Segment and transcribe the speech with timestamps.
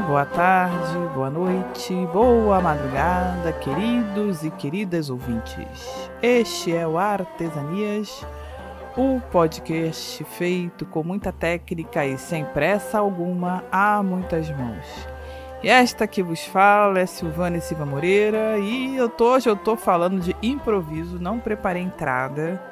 [0.00, 6.10] boa tarde, boa noite, boa madrugada, queridos e queridas ouvintes.
[6.22, 8.24] Este é o Artesanias,
[8.96, 14.86] o podcast feito com muita técnica e sem pressa alguma a muitas mãos.
[15.64, 19.76] E esta que vos fala é Silvana Silva Moreira e eu tô, hoje eu tô
[19.76, 22.62] falando de improviso, não preparei entrada.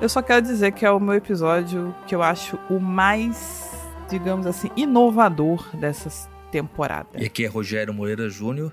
[0.00, 3.70] Eu só quero dizer que é o meu episódio que eu acho o mais,
[4.08, 6.10] digamos assim, inovador dessa
[6.54, 7.08] temporada.
[7.16, 8.72] E aqui é Rogério Moreira Júnior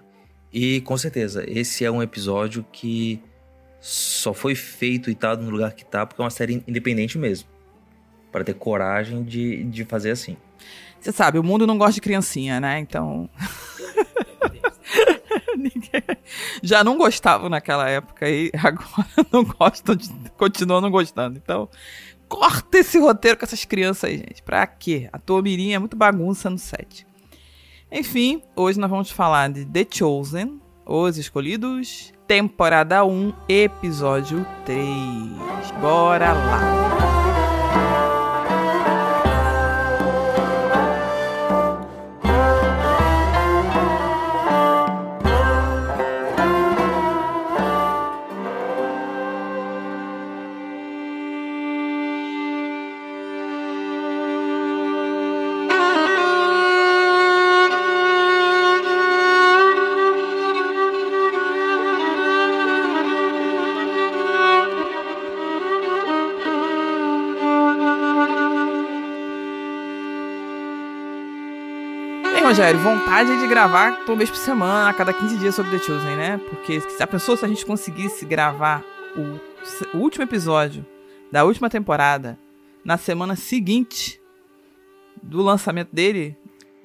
[0.53, 3.19] e com certeza esse é um episódio que
[3.79, 7.49] só foi feito e tá no lugar que tá porque é uma série independente mesmo.
[8.31, 10.37] Para ter coragem de, de fazer assim.
[10.99, 12.77] Você sabe, o mundo não gosta de criancinha, né?
[12.79, 13.27] Então.
[16.61, 20.07] Já não gostavam naquela época e agora não gostam, de...
[20.37, 21.37] continuam não gostando.
[21.43, 21.67] Então,
[22.29, 24.43] corta esse roteiro com essas crianças aí, gente.
[24.43, 25.09] Pra quê?
[25.11, 27.05] A tua mirinha é muito bagunça no set.
[27.91, 34.87] Enfim, hoje nós vamos falar de The Chosen, Os Escolhidos, temporada 1, episódio 3.
[35.81, 37.20] Bora lá!
[72.51, 76.17] Rogério, vontade de gravar uma vez por semana, a cada 15 dias sobre The Chosen,
[76.17, 76.37] né?
[76.49, 78.83] Porque a pessoa, se a gente conseguisse gravar
[79.15, 80.85] o, o último episódio
[81.31, 82.37] da última temporada
[82.83, 84.19] na semana seguinte
[85.23, 86.35] do lançamento dele.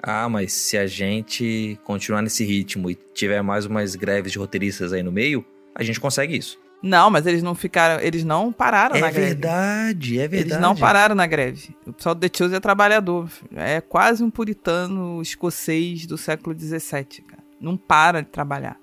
[0.01, 4.93] Ah, mas se a gente continuar nesse ritmo e tiver mais umas greves de roteiristas
[4.93, 5.45] aí no meio,
[5.75, 6.57] a gente consegue isso.
[6.81, 9.31] Não, mas eles não ficaram, eles não pararam é na greve.
[9.31, 10.51] É verdade, é verdade.
[10.51, 11.75] Eles não pararam na greve.
[11.85, 13.29] O pessoal do The Chosen é trabalhador.
[13.55, 17.43] É quase um puritano escocês do século XVII, cara.
[17.59, 18.77] Não para de trabalhar.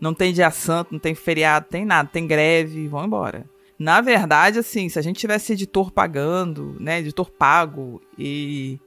[0.00, 2.08] Não tem dia santo, não tem feriado, tem nada.
[2.12, 3.44] Tem greve, vão embora.
[3.78, 8.78] Na verdade, assim, se a gente tivesse editor pagando, né, editor pago e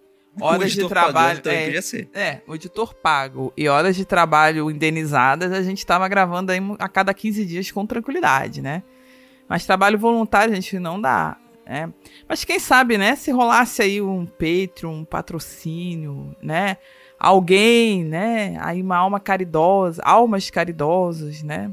[0.42, 1.42] horas de trabalho.
[1.42, 2.10] Pagando, é, podia ser.
[2.14, 6.90] é, o editor pago e horas de trabalho indenizadas, a gente estava gravando aí a
[6.90, 8.84] cada 15 dias com tranquilidade, né?
[9.48, 11.38] Mas trabalho voluntário a gente não dá.
[11.66, 11.92] Né?
[12.28, 13.16] Mas quem sabe, né?
[13.16, 16.78] Se rolasse aí um Patreon, um patrocínio, né?
[17.20, 18.58] Alguém, né?
[18.62, 21.72] Aí uma alma caridosa, almas caridosas, né?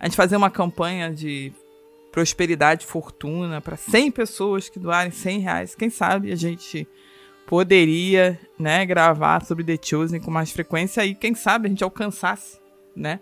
[0.00, 1.52] A gente fazer uma campanha de
[2.10, 5.74] prosperidade, fortuna para 100 pessoas que doarem 100 reais.
[5.74, 6.88] Quem sabe a gente
[7.46, 12.58] poderia, né, gravar sobre The Chosen com mais frequência e quem sabe a gente alcançasse,
[12.94, 13.20] né,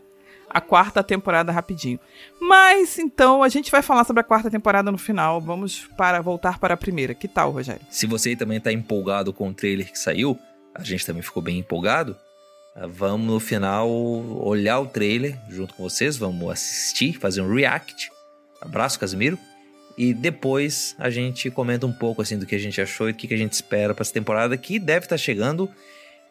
[0.49, 1.99] a quarta temporada rapidinho.
[2.41, 5.41] Mas então a gente vai falar sobre a quarta temporada no final.
[5.41, 7.13] Vamos para voltar para a primeira.
[7.13, 7.83] Que tal, Rogério?
[7.91, 10.39] Se você também está empolgado com o trailer que saiu,
[10.75, 12.17] a gente também ficou bem empolgado.
[12.77, 18.11] Ah, vamos no final olhar o trailer junto com vocês, vamos assistir, fazer um react.
[18.61, 19.39] Abraço, Casimiro.
[19.97, 23.19] E depois a gente comenta um pouco assim do que a gente achou e do
[23.19, 25.71] que a gente espera para essa temporada, que deve estar tá chegando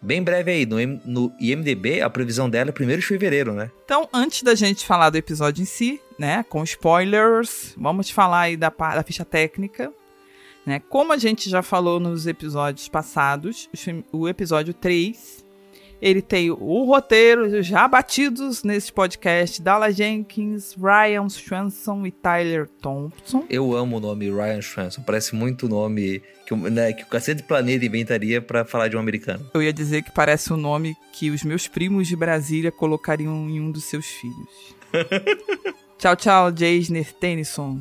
[0.02, 0.66] bem breve aí.
[0.66, 3.72] No, no IMDB, a previsão dela é 1 de fevereiro, né?
[3.86, 8.58] Então, antes da gente falar do episódio em si, né, com spoilers, vamos falar aí
[8.58, 9.92] da, da ficha técnica.
[10.66, 10.82] Né?
[10.90, 13.70] Como a gente já falou nos episódios passados,
[14.12, 15.43] o episódio 3
[16.04, 23.46] ele tem o roteiro já batidos nesse podcast, Dala Jenkins, Ryan Swanson e Tyler Thompson.
[23.50, 27.42] Eu amo o nome Ryan Swanson, parece muito o nome que, né, que o Cacete
[27.44, 29.50] Planeta inventaria para falar de um americano.
[29.54, 33.50] Eu ia dizer que parece o um nome que os meus primos de Brasília colocariam
[33.50, 34.76] em um dos seus filhos.
[35.98, 37.80] tchau, tchau, Jaisner Tennyson.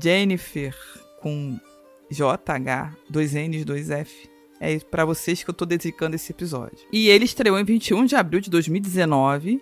[0.00, 0.74] Jennifer
[1.20, 1.60] com
[2.10, 4.31] JH, dois N's, dois F.
[4.64, 6.78] É para vocês que eu tô dedicando esse episódio.
[6.92, 9.60] E ele estreou em 21 de abril de 2019,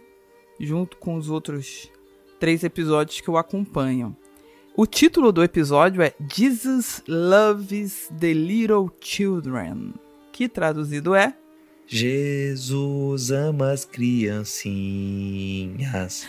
[0.60, 1.90] junto com os outros
[2.38, 4.14] três episódios que o acompanham.
[4.76, 9.94] O título do episódio é Jesus Loves the Little Children,
[10.32, 11.34] que traduzido é
[11.86, 14.58] Jesus ama as criancinhas.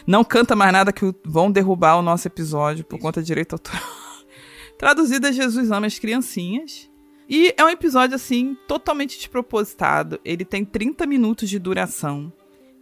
[0.07, 3.03] Não canta mais nada que vão derrubar o nosso episódio por Isso.
[3.05, 3.83] conta de direito autoral.
[4.79, 6.89] Traduzido é Jesus ama as criancinhas.
[7.33, 10.19] E é um episódio, assim, totalmente despropositado.
[10.25, 12.29] Ele tem 30 minutos de duração.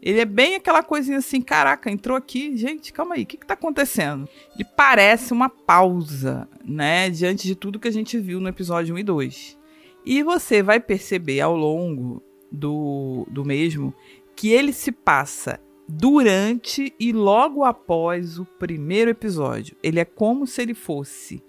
[0.02, 3.46] Ele é bem aquela coisinha assim, caraca, entrou aqui, gente, calma aí, o que, que
[3.46, 4.28] tá acontecendo?
[4.56, 8.98] Ele parece uma pausa, né, diante de tudo que a gente viu no episódio 1
[8.98, 9.60] e 2.
[10.04, 13.94] E você vai perceber ao longo do, do mesmo
[14.36, 19.76] que ele se passa durante e logo após o primeiro episódio.
[19.84, 21.44] Ele é como se ele fosse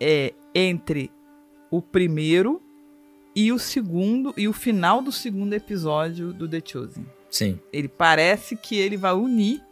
[0.00, 1.10] é, entre
[1.70, 2.62] o primeiro
[3.34, 7.06] e o segundo e o final do segundo episódio do The Chosen.
[7.30, 7.60] Sim.
[7.72, 9.62] Ele parece que ele vai unir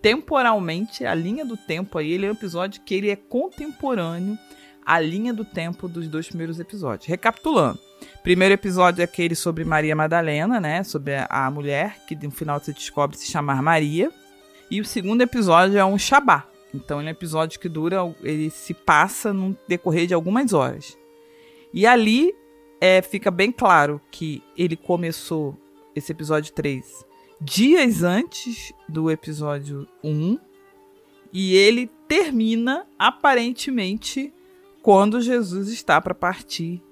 [0.00, 2.12] temporalmente a linha do tempo aí.
[2.12, 4.38] Ele é um episódio que ele é contemporâneo
[4.84, 7.06] à linha do tempo dos dois primeiros episódios.
[7.06, 7.78] Recapitulando.
[8.22, 10.82] Primeiro episódio é aquele sobre Maria Madalena, né?
[10.82, 14.10] Sobre a mulher, que no final se descobre se chamar Maria.
[14.70, 16.46] E o segundo episódio é um Shabá.
[16.72, 20.96] Então ele é um episódio que dura, ele se passa no decorrer de algumas horas.
[21.72, 22.34] E ali
[22.80, 25.56] é, fica bem claro que ele começou
[25.94, 27.04] esse episódio 3
[27.40, 30.38] dias antes do episódio 1
[31.32, 34.32] e ele termina aparentemente
[34.82, 36.82] quando Jesus está para partir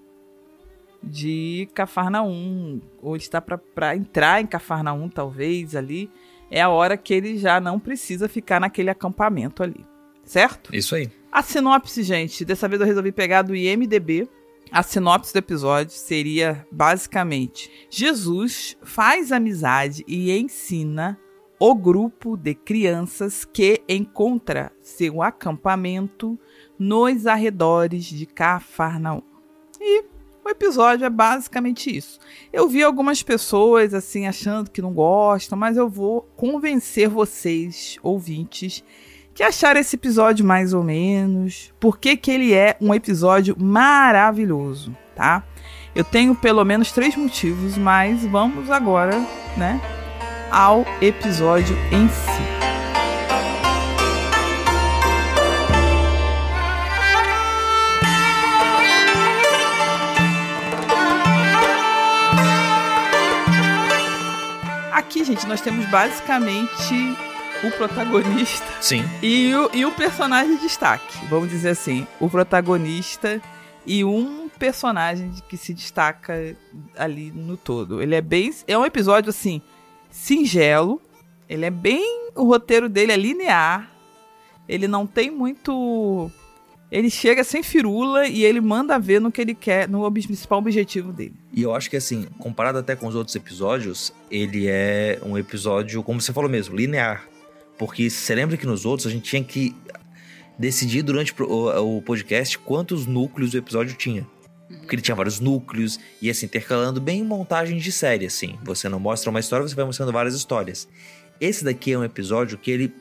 [1.03, 6.11] de Cafarnaum, ou está para entrar em Cafarnaum, talvez ali,
[6.51, 9.85] é a hora que ele já não precisa ficar naquele acampamento ali,
[10.25, 10.75] certo?
[10.75, 11.11] Isso aí.
[11.31, 14.29] A sinopse, gente, dessa vez eu resolvi pegar do IMDB.
[14.71, 21.19] A sinopse do episódio seria basicamente: Jesus faz amizade e ensina
[21.59, 26.39] o grupo de crianças que encontra seu acampamento
[26.79, 29.23] nos arredores de Cafarnaum.
[29.81, 30.05] E
[30.45, 32.19] o episódio é basicamente isso.
[32.53, 38.85] Eu vi algumas pessoas assim achando que não gostam, mas eu vou convencer vocês, ouvintes,
[39.39, 45.45] que acharam esse episódio mais ou menos, porque que ele é um episódio maravilhoso, tá?
[45.95, 49.17] Eu tenho pelo menos três motivos, mas vamos agora,
[49.57, 49.81] né,
[50.51, 52.43] ao episódio em si.
[64.93, 67.28] Aqui, gente, nós temos basicamente
[67.63, 68.67] o protagonista.
[68.81, 69.05] Sim.
[69.23, 71.27] E o, e o personagem de destaque.
[71.29, 72.07] Vamos dizer assim.
[72.21, 73.41] O protagonista
[73.87, 76.57] e um personagem que se destaca
[76.97, 78.03] ali no todo.
[78.03, 78.53] Ele é bem.
[78.67, 79.61] É um episódio, assim,
[80.11, 81.01] singelo.
[81.49, 82.31] Ele é bem.
[82.35, 83.91] O roteiro dele é linear.
[84.69, 86.31] Ele não tem muito.
[86.91, 91.13] Ele chega sem firula e ele manda ver no que ele quer, no principal objetivo
[91.13, 91.35] dele.
[91.53, 96.03] E eu acho que, assim, comparado até com os outros episódios, ele é um episódio,
[96.03, 97.27] como você falou mesmo, linear.
[97.79, 99.75] Porque você lembra que nos outros a gente tinha que
[100.59, 104.27] decidir durante o podcast quantos núcleos o episódio tinha.
[104.81, 108.59] Porque ele tinha vários núcleos, ia se intercalando bem em montagem de série, assim.
[108.65, 110.89] Você não mostra uma história, você vai mostrando várias histórias.
[111.41, 112.93] Esse daqui é um episódio que ele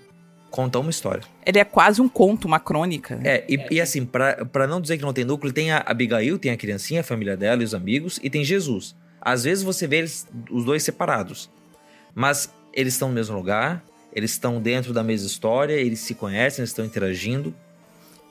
[0.49, 1.23] conta uma história.
[1.45, 3.19] Ele é quase um conto, uma crônica.
[3.23, 6.51] É, e, e assim, para não dizer que não tem núcleo, tem a Abigail, tem
[6.51, 8.95] a criancinha, a família dela e os amigos, e tem Jesus.
[9.19, 11.49] Às vezes você vê eles, os dois separados,
[12.13, 13.83] mas eles estão no mesmo lugar,
[14.13, 17.53] eles estão dentro da mesma história, eles se conhecem, eles estão interagindo.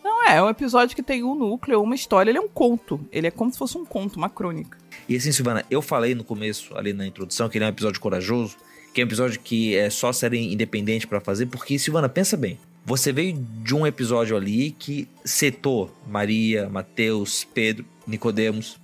[0.02, 3.00] Não é, é um episódio que tem um núcleo, uma história, ele é um conto.
[3.10, 4.78] Ele é como se fosse um conto, uma crônica.
[5.08, 8.00] E assim, Silvana, eu falei no começo, ali na introdução, que ele é um episódio
[8.00, 8.56] corajoso,
[8.92, 12.58] que é um episódio que é só série independente para fazer, porque, Silvana, pensa bem.
[12.84, 18.78] Você veio de um episódio ali que setou Maria, Mateus, Pedro, Nicodemos.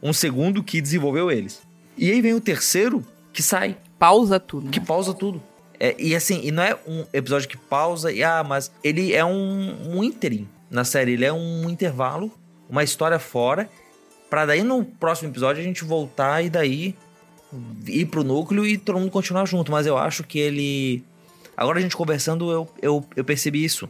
[0.00, 1.60] Um segundo que desenvolveu eles.
[1.96, 3.76] E aí vem o terceiro que sai.
[3.98, 4.70] Pausa tudo.
[4.70, 5.42] Que pausa tudo.
[5.80, 9.24] É, e assim, e não é um episódio que pausa e ah, mas ele é
[9.24, 12.32] um, um ínterim na série, ele é um intervalo,
[12.68, 13.70] uma história fora,
[14.28, 16.94] para daí no próximo episódio a gente voltar e daí
[17.86, 19.72] ir pro núcleo e todo mundo continuar junto.
[19.72, 21.02] Mas eu acho que ele.
[21.56, 23.88] Agora a gente conversando, eu, eu, eu percebi isso.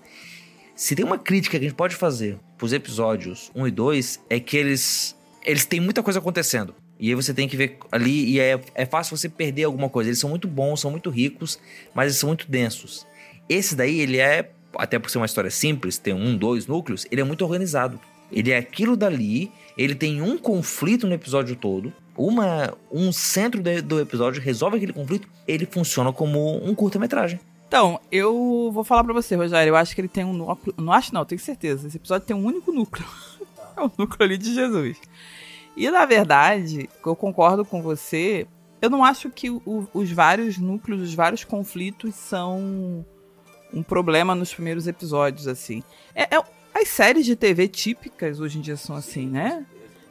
[0.75, 4.41] Se tem uma crítica que a gente pode fazer pros episódios 1 e 2, é
[4.41, 5.17] que eles.
[5.45, 6.75] Eles têm muita coisa acontecendo.
[6.99, 10.11] E aí você tem que ver ali, e é, é fácil você perder alguma coisa.
[10.11, 11.59] Eles são muito bons, são muito ricos,
[11.95, 13.07] mas eles são muito densos.
[13.49, 17.21] Esse daí, ele é, até por ser uma história simples, tem um, dois núcleos, ele
[17.21, 18.01] é muito organizado.
[18.31, 23.81] Ele é aquilo dali, ele tem um conflito no episódio todo, uma, um centro de,
[23.81, 27.41] do episódio resolve aquele conflito, ele funciona como um curta-metragem.
[27.69, 30.93] Então, eu vou falar para você, Rogério, eu acho que ele tem um núcleo, não
[30.93, 33.07] acho não, tenho certeza, esse episódio tem um único núcleo,
[33.77, 34.99] é o núcleo ali de Jesus.
[35.79, 38.49] E na verdade, eu concordo com você.
[38.83, 43.07] Eu não acho que o, os vários núcleos, os vários conflitos são
[43.73, 45.85] um problema nos primeiros episódios, assim.
[46.17, 46.43] É, é,
[46.75, 49.65] as séries de TV típicas hoje em dia são assim, né?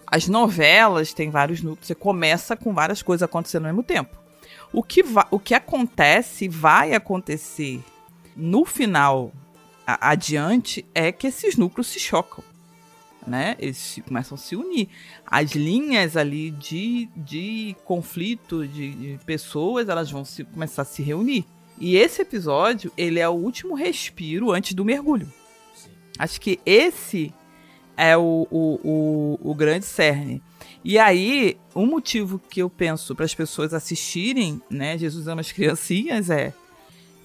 [0.06, 1.88] As novelas têm vários núcleos.
[1.88, 4.18] Você começa com várias coisas acontecendo ao mesmo tempo.
[4.72, 7.84] O que, o que acontece, vai acontecer
[8.38, 9.34] no final
[9.86, 12.44] adiante, é que esses núcleos se chocam.
[13.28, 13.56] Né?
[13.60, 14.88] Eles começam a se unir.
[15.26, 21.04] As linhas ali de, de conflito de, de pessoas, elas vão se, começar a se
[21.04, 21.46] reunir.
[21.80, 25.32] E esse episódio, ele é o último respiro antes do mergulho.
[25.76, 25.92] Sim.
[26.18, 27.34] Acho que esse
[27.96, 28.80] é o, o,
[29.44, 30.42] o, o grande cerne.
[30.84, 35.42] E aí, o um motivo que eu penso para as pessoas assistirem, né, Jesus ama
[35.42, 36.54] as criancinhas, é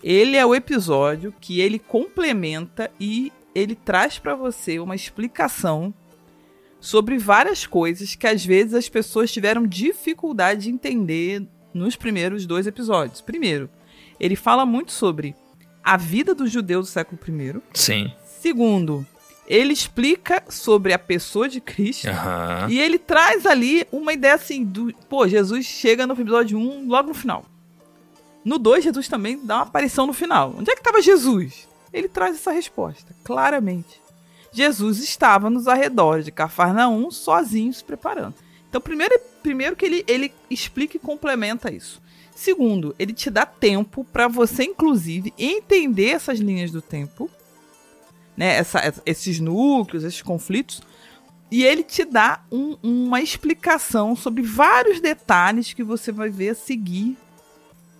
[0.02, 5.92] ele é o episódio que ele complementa e ele traz para você uma explicação
[6.80, 12.66] sobre várias coisas que às vezes as pessoas tiveram dificuldade de entender nos primeiros dois
[12.66, 13.20] episódios.
[13.20, 13.70] Primeiro,
[14.18, 15.34] ele fala muito sobre
[15.82, 17.60] a vida do judeu do século I.
[17.72, 18.12] Sim.
[18.40, 19.06] Segundo,
[19.46, 22.08] ele explica sobre a pessoa de Cristo.
[22.08, 22.68] Uhum.
[22.68, 27.08] E ele traz ali uma ideia assim: do, pô, Jesus chega no episódio 1 logo
[27.08, 27.44] no final.
[28.44, 30.56] No 2, Jesus também dá uma aparição no final.
[30.58, 31.68] Onde é que estava Jesus?
[31.92, 34.00] Ele traz essa resposta, claramente.
[34.52, 38.34] Jesus estava nos arredores de Cafarnaum, sozinho se preparando.
[38.68, 42.00] Então, primeiro, primeiro que ele, ele explica e complementa isso.
[42.34, 47.30] Segundo, ele te dá tempo para você, inclusive, entender essas linhas do tempo
[48.36, 50.82] né, essa, esses núcleos, esses conflitos,
[51.50, 56.54] e ele te dá um, uma explicação sobre vários detalhes que você vai ver a
[56.54, 57.16] seguir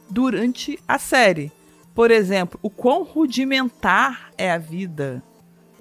[0.09, 1.53] durante a série.
[1.95, 5.23] Por exemplo, o quão rudimentar é a vida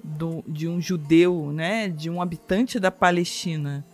[0.02, 3.84] do, de um judeu, né, de um habitante da Palestina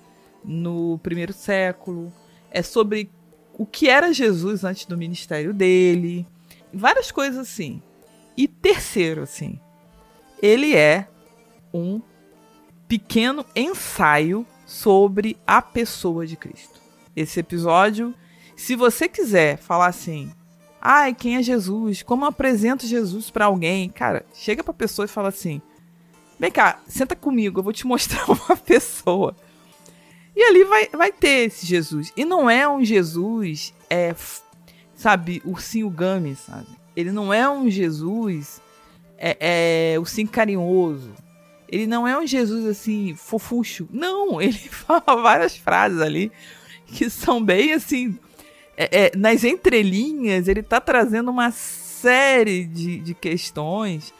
[0.44, 2.12] no primeiro século.
[2.50, 3.10] É sobre
[3.52, 6.26] o que era Jesus antes do ministério dele.
[6.72, 7.82] Várias coisas assim.
[8.36, 9.60] E terceiro, assim,
[10.40, 11.08] ele é
[11.74, 12.00] um
[12.86, 16.80] pequeno ensaio sobre a pessoa de Cristo.
[17.14, 18.14] Esse episódio,
[18.56, 20.30] se você quiser falar assim,
[20.80, 22.02] ai, quem é Jesus?
[22.02, 23.88] Como eu apresento Jesus para alguém?
[23.88, 25.60] Cara, chega pra pessoa e fala assim:
[26.38, 29.36] vem cá, senta comigo, eu vou te mostrar uma pessoa.
[30.34, 32.12] E ali vai, vai ter esse Jesus.
[32.16, 34.14] E não é um Jesus, é,
[34.94, 36.68] sabe, ursinho Gummy, sabe?
[36.94, 38.60] Ele não é um Jesus
[39.18, 41.12] é, é o sim carinhoso.
[41.68, 43.88] Ele não é um Jesus assim, fofucho.
[43.90, 46.30] Não, ele fala várias frases ali
[46.86, 48.18] que são bem assim.
[48.80, 54.14] É, é, nas entrelinhas, ele tá trazendo uma série de, de questões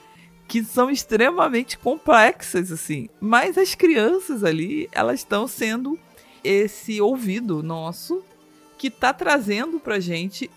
[0.48, 3.08] que são extremamente complexas, assim.
[3.20, 5.96] Mas as crianças ali, elas estão sendo
[6.42, 8.24] esse ouvido nosso
[8.76, 10.50] que tá trazendo pra gente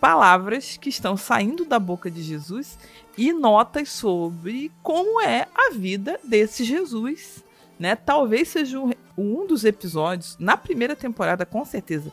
[0.00, 2.78] palavras que estão saindo da boca de Jesus
[3.18, 7.44] e notas sobre como é a vida desse Jesus.
[7.78, 7.96] Né?
[7.96, 12.12] Talvez seja um, um dos episódios, na primeira temporada, com certeza,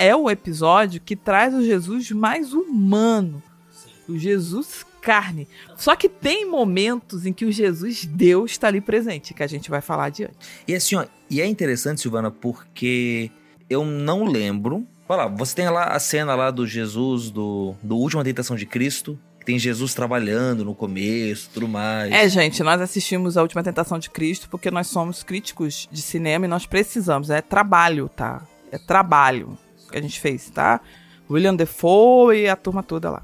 [0.00, 3.42] é o episódio que traz o Jesus mais humano.
[4.08, 5.46] O Jesus carne.
[5.76, 9.68] Só que tem momentos em que o Jesus Deus está ali presente, que a gente
[9.68, 10.36] vai falar adiante.
[10.66, 13.30] E assim, ó, e é interessante, Silvana, porque
[13.68, 17.96] eu não lembro Olha lá, você tem lá a cena lá do Jesus, do, do
[17.96, 22.12] Última Tentação de Cristo, tem Jesus trabalhando no começo, tudo mais.
[22.12, 26.44] É, gente, nós assistimos a Última Tentação de Cristo porque nós somos críticos de cinema
[26.44, 28.46] e nós precisamos, é trabalho, tá?
[28.70, 29.58] É trabalho
[29.90, 30.80] que a gente fez, tá?
[31.30, 33.22] William Defoe e a turma toda lá.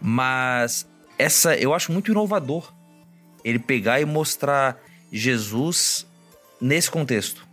[0.00, 0.86] Mas
[1.18, 2.72] essa eu acho muito inovador.
[3.44, 4.80] Ele pegar e mostrar
[5.12, 6.06] Jesus
[6.60, 7.46] nesse contexto.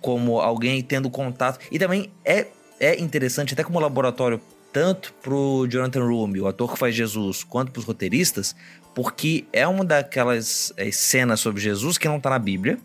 [0.00, 1.58] Como alguém tendo contato.
[1.70, 2.46] E também é
[2.80, 4.40] é interessante, até como laboratório,
[4.72, 8.54] tanto pro Jonathan Rumi, o ator que faz Jesus, quanto pros roteiristas,
[8.94, 12.78] porque é uma daquelas é, cenas sobre Jesus que não tá na Bíblia.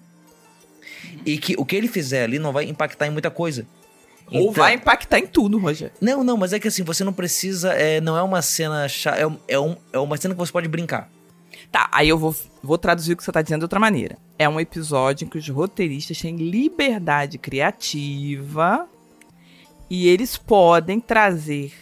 [1.25, 3.67] E que o que ele fizer ali não vai impactar em muita coisa.
[4.31, 5.91] Ou então, vai impactar em tudo, Roger.
[6.01, 7.73] Não, não, mas é que assim, você não precisa.
[7.73, 8.85] É, não é uma cena.
[8.85, 11.09] É, é, um, é uma cena que você pode brincar.
[11.71, 14.17] Tá, aí eu vou, vou traduzir o que você tá dizendo de outra maneira.
[14.37, 18.87] É um episódio em que os roteiristas têm liberdade criativa
[19.89, 21.73] e eles podem trazer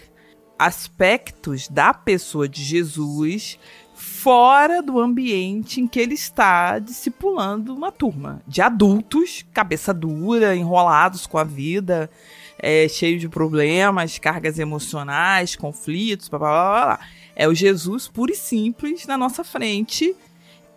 [0.57, 3.57] aspectos da pessoa de Jesus
[4.01, 11.27] fora do ambiente em que ele está discipulando uma turma de adultos, cabeça dura, enrolados
[11.27, 12.09] com a vida,
[12.57, 16.99] é, cheio de problemas, cargas emocionais, conflitos, blá, blá, blá, blá.
[17.35, 20.15] É o Jesus puro e simples na nossa frente.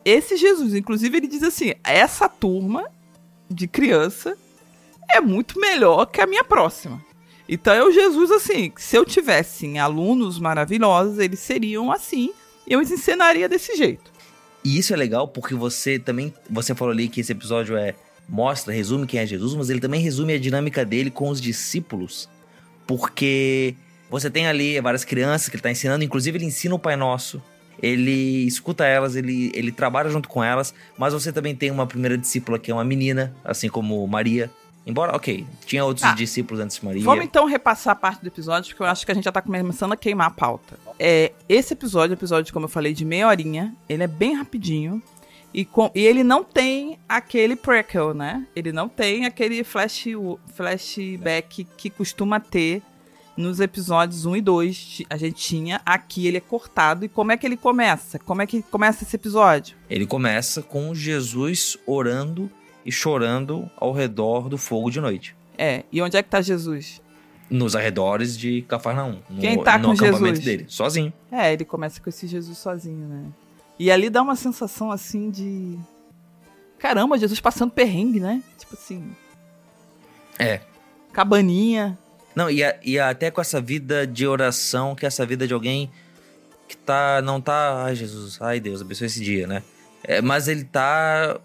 [0.05, 2.85] Esse Jesus, inclusive, ele diz assim: essa turma
[3.51, 4.37] de criança
[5.11, 7.03] é muito melhor que a minha próxima.
[7.49, 12.33] Então é o Jesus assim, se eu tivesse alunos maravilhosos, eles seriam assim,
[12.67, 14.13] eu os ensinaria desse jeito.
[14.65, 17.95] E isso é legal porque você também, você falou ali que esse episódio é
[18.29, 22.29] mostra, resume quem é Jesus, mas ele também resume a dinâmica dele com os discípulos.
[22.87, 23.75] Porque
[24.11, 27.43] você tem ali várias crianças que ele está ensinando, inclusive ele ensina o Pai Nosso.
[27.83, 32.17] ele escuta elas, ele, ele trabalha junto com elas, mas você também tem uma primeira
[32.17, 34.51] discípula que é uma menina, assim como Maria.
[34.87, 37.03] Embora, ok, tinha outros ah, discípulos antes de Maria.
[37.03, 39.41] Vamos então repassar a parte do episódio, porque eu acho que a gente já tá
[39.41, 40.79] começando a queimar a pauta.
[40.99, 45.03] É, esse episódio, episódio, como eu falei, de meia horinha, ele é bem rapidinho.
[45.55, 48.45] E, com, e ele não tem aquele prequel, né?
[48.55, 50.07] Ele não tem aquele flash,
[50.53, 52.83] flashback que costuma ter
[53.37, 55.03] nos episódios 1 e 2.
[55.09, 55.81] A gente tinha.
[55.87, 57.05] Aqui ele é cortado.
[57.05, 58.19] E como é que ele começa?
[58.19, 59.77] Como é que começa esse episódio?
[59.89, 62.51] Ele começa com Jesus orando
[62.85, 65.35] e chorando ao redor do fogo de noite.
[65.57, 65.85] É.
[65.91, 67.01] E onde é que tá Jesus?
[67.49, 69.21] Nos arredores de Cafarnaum.
[69.41, 70.41] Quem tá no, com no Jesus?
[70.41, 71.13] dele, sozinho.
[71.31, 73.25] É, ele começa com esse Jesus sozinho, né?
[73.79, 75.79] E ali dá uma sensação assim de.
[76.79, 78.43] Caramba, Jesus passando perrengue, né?
[78.59, 79.15] Tipo assim.
[80.39, 80.61] É.
[81.13, 81.99] Cabaninha.
[82.35, 85.55] Não, e, a, e até com essa vida de oração, que é essa vida de
[85.55, 85.91] alguém
[86.67, 87.21] que tá.
[87.23, 87.85] Não tá.
[87.85, 89.63] Ai, Jesus, ai Deus, abençoe esse dia, né?
[90.03, 91.41] É, mas ele tá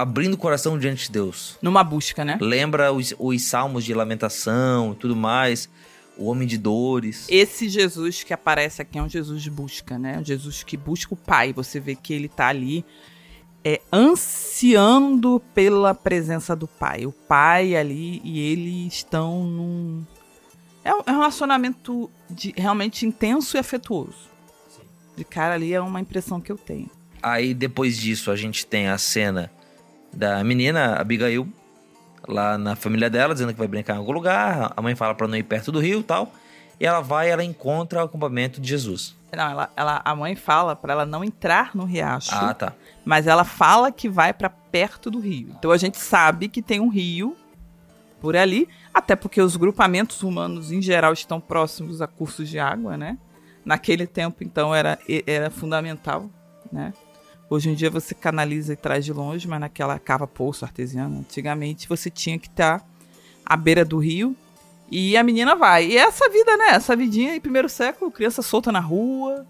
[0.00, 1.58] abrindo o coração diante de Deus.
[1.60, 2.38] Numa busca, né?
[2.40, 5.68] Lembra os, os salmos de lamentação e tudo mais
[6.20, 7.26] o homem de dores.
[7.30, 10.18] Esse Jesus que aparece aqui é um Jesus de busca, né?
[10.18, 11.52] Um Jesus que busca o Pai.
[11.54, 12.84] Você vê que ele tá ali
[13.64, 17.06] é, ansiando pela presença do Pai.
[17.06, 20.04] O Pai ali e ele estão num.
[20.84, 24.28] É um, é relacionamento de, realmente intenso e afetuoso.
[24.68, 24.82] Sim.
[25.16, 26.90] De cara ali é uma impressão que eu tenho.
[27.22, 29.50] Aí depois disso a gente tem a cena
[30.12, 31.48] da menina Abigail
[32.26, 34.72] lá na família dela, dizendo que vai brincar em algum lugar.
[34.76, 36.32] A mãe fala para não ir perto do rio e tal.
[36.78, 39.14] E ela vai ela encontra o acampamento de Jesus.
[39.32, 42.34] Não, ela, ela, a mãe fala para ela não entrar no riacho.
[42.34, 42.72] Ah, tá.
[43.04, 45.54] Mas ela fala que vai para perto do rio.
[45.58, 47.36] Então a gente sabe que tem um rio
[48.20, 52.96] por ali, até porque os grupamentos humanos em geral estão próximos a cursos de água,
[52.96, 53.18] né?
[53.64, 56.28] Naquele tempo, então, era, era fundamental,
[56.72, 56.92] né?
[57.50, 61.88] Hoje em dia você canaliza e traz de longe, mas naquela cava poço artesiana, antigamente
[61.88, 62.80] você tinha que estar
[63.44, 64.36] à beira do rio
[64.88, 65.88] e a menina vai.
[65.88, 66.68] E é essa vida, né?
[66.68, 69.44] Essa vidinha em primeiro século, criança solta na rua,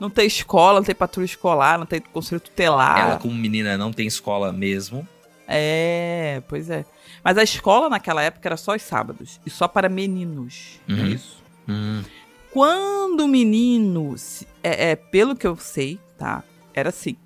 [0.00, 2.98] não tem escola, não tem patrulha escolar, não tem conselho tutelar.
[2.98, 5.06] Ela, como menina, não tem escola mesmo.
[5.46, 6.84] É, pois é.
[7.22, 10.80] Mas a escola naquela época era só os sábados e só para meninos.
[10.88, 10.98] É uhum.
[10.98, 11.44] É isso.
[11.68, 12.04] Uhum.
[12.50, 14.16] Quando o menino,
[14.64, 16.42] é, é, pelo que eu sei, tá?
[16.74, 17.16] Era assim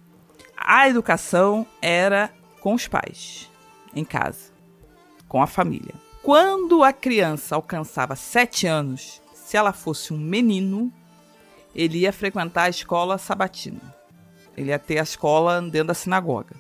[0.73, 3.51] a educação era com os pais,
[3.93, 4.53] em casa,
[5.27, 5.93] com a família.
[6.23, 10.93] Quando a criança alcançava sete anos, se ela fosse um menino,
[11.75, 13.81] ele ia frequentar a escola sabatina.
[14.57, 16.55] Ele ia ter a escola dentro da sinagoga.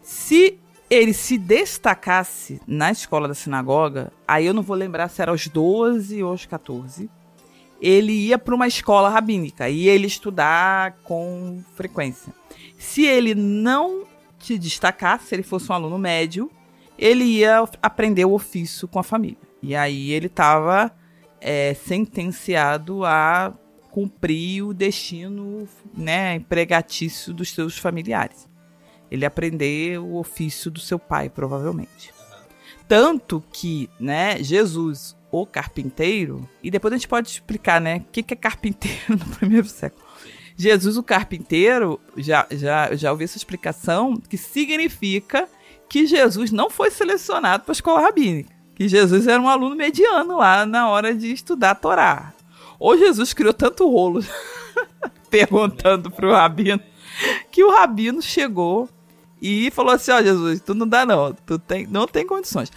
[0.00, 5.30] Se ele se destacasse na escola da sinagoga, aí eu não vou lembrar se era
[5.30, 7.10] aos 12 ou aos 14,
[7.80, 12.32] ele ia para uma escola rabínica e ele estudar com frequência.
[12.78, 14.04] Se ele não
[14.38, 16.50] se destacasse, se ele fosse um aluno médio,
[16.98, 19.38] ele ia aprender o ofício com a família.
[19.62, 20.92] E aí ele estava
[21.40, 23.52] é, sentenciado a
[23.90, 28.48] cumprir o destino né, empregatício dos seus familiares.
[29.10, 32.12] Ele aprender o ofício do seu pai, provavelmente.
[32.88, 38.22] Tanto que, né, Jesus, o carpinteiro, e depois a gente pode explicar, né, o que,
[38.22, 40.04] que é carpinteiro no primeiro século.
[40.56, 45.46] Jesus, o carpinteiro, já, já, já ouvi essa explicação, que significa
[45.88, 48.54] que Jesus não foi selecionado para a escola rabínica.
[48.74, 52.32] Que Jesus era um aluno mediano lá na hora de estudar a Torá.
[52.78, 54.24] Ou Jesus criou tanto rolo
[55.30, 56.80] perguntando para o rabino,
[57.50, 58.88] que o rabino chegou
[59.40, 62.70] e falou assim: Ó, oh, Jesus, tu não dá não, tu tem, não tem condições.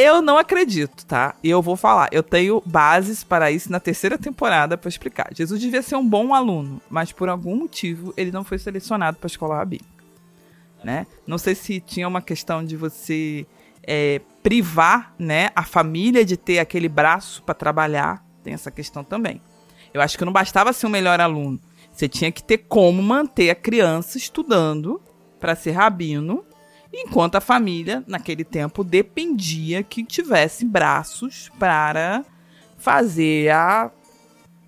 [0.00, 1.34] Eu não acredito, tá?
[1.42, 2.08] E eu vou falar.
[2.12, 5.30] Eu tenho bases para isso na terceira temporada para explicar.
[5.34, 9.26] Jesus devia ser um bom aluno, mas por algum motivo ele não foi selecionado para
[9.26, 9.88] a escola rabínica.
[10.84, 11.04] Né?
[11.26, 13.44] Não sei se tinha uma questão de você
[13.82, 18.24] é, privar né, a família de ter aquele braço para trabalhar.
[18.44, 19.42] Tem essa questão também.
[19.92, 21.58] Eu acho que não bastava ser o um melhor aluno.
[21.90, 25.02] Você tinha que ter como manter a criança estudando
[25.40, 26.44] para ser rabino
[26.92, 32.24] enquanto a família, naquele tempo, dependia que tivesse braços para
[32.76, 33.90] fazer a,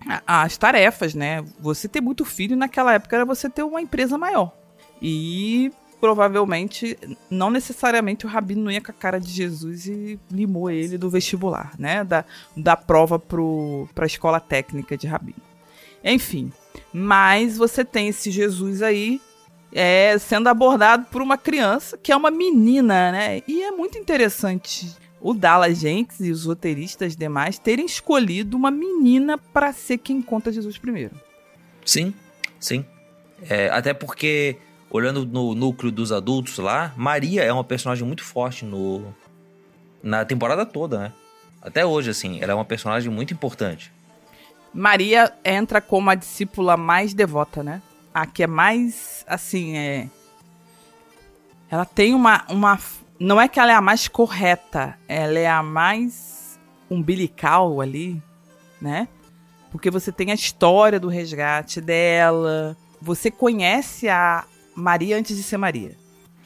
[0.07, 1.43] a, as tarefas, né?
[1.59, 4.55] Você ter muito filho naquela época era você ter uma empresa maior.
[5.01, 6.97] E provavelmente,
[7.29, 11.09] não necessariamente o Rabino não ia com a cara de Jesus e limou ele do
[11.09, 12.03] vestibular, né?
[12.03, 12.25] Da,
[12.57, 15.41] da prova para a escola técnica de Rabino.
[16.03, 16.51] Enfim,
[16.91, 19.21] mas você tem esse Jesus aí
[19.73, 23.41] é, sendo abordado por uma criança que é uma menina, né?
[23.47, 29.37] E é muito interessante o Dallas Jenks e os roteiristas demais terem escolhido uma menina
[29.37, 31.15] para ser quem conta Jesus primeiro.
[31.85, 32.13] Sim,
[32.59, 32.83] sim.
[33.47, 34.57] É, até porque,
[34.89, 39.13] olhando no núcleo dos adultos lá, Maria é uma personagem muito forte no,
[40.01, 41.13] na temporada toda, né?
[41.61, 43.91] Até hoje, assim, ela é uma personagem muito importante.
[44.73, 47.81] Maria entra como a discípula mais devota, né?
[48.13, 50.09] A que é mais, assim, é...
[51.69, 52.77] Ela tem uma, uma...
[53.19, 58.21] Não é que ela é a mais correta, ela é a mais umbilical ali,
[58.81, 59.07] né?
[59.71, 64.43] Porque você tem a história do resgate dela, você conhece a
[64.75, 65.95] Maria antes de ser Maria.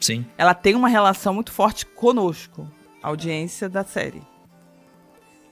[0.00, 0.24] Sim.
[0.38, 2.70] Ela tem uma relação muito forte conosco,
[3.02, 4.22] a audiência da série.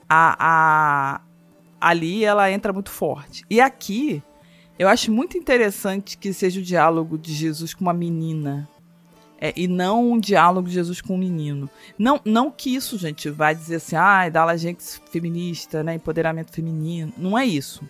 [0.07, 1.21] A, a,
[1.81, 3.43] ali ela entra muito forte.
[3.49, 4.23] E aqui,
[4.77, 8.67] eu acho muito interessante que seja o diálogo de Jesus com uma menina.
[9.39, 11.69] É, e não um diálogo de Jesus com um menino.
[11.97, 17.13] Não, não que isso, gente, vai dizer assim, ah, dá gente feminista, né, empoderamento feminino.
[17.17, 17.83] Não é isso.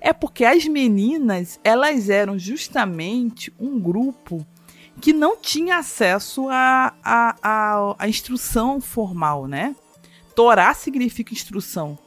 [0.00, 4.46] É porque as meninas, elas eram justamente um grupo
[5.00, 9.74] que não tinha acesso à a, a, a, a, instrução formal, né?
[10.34, 11.98] Torá significa instrução.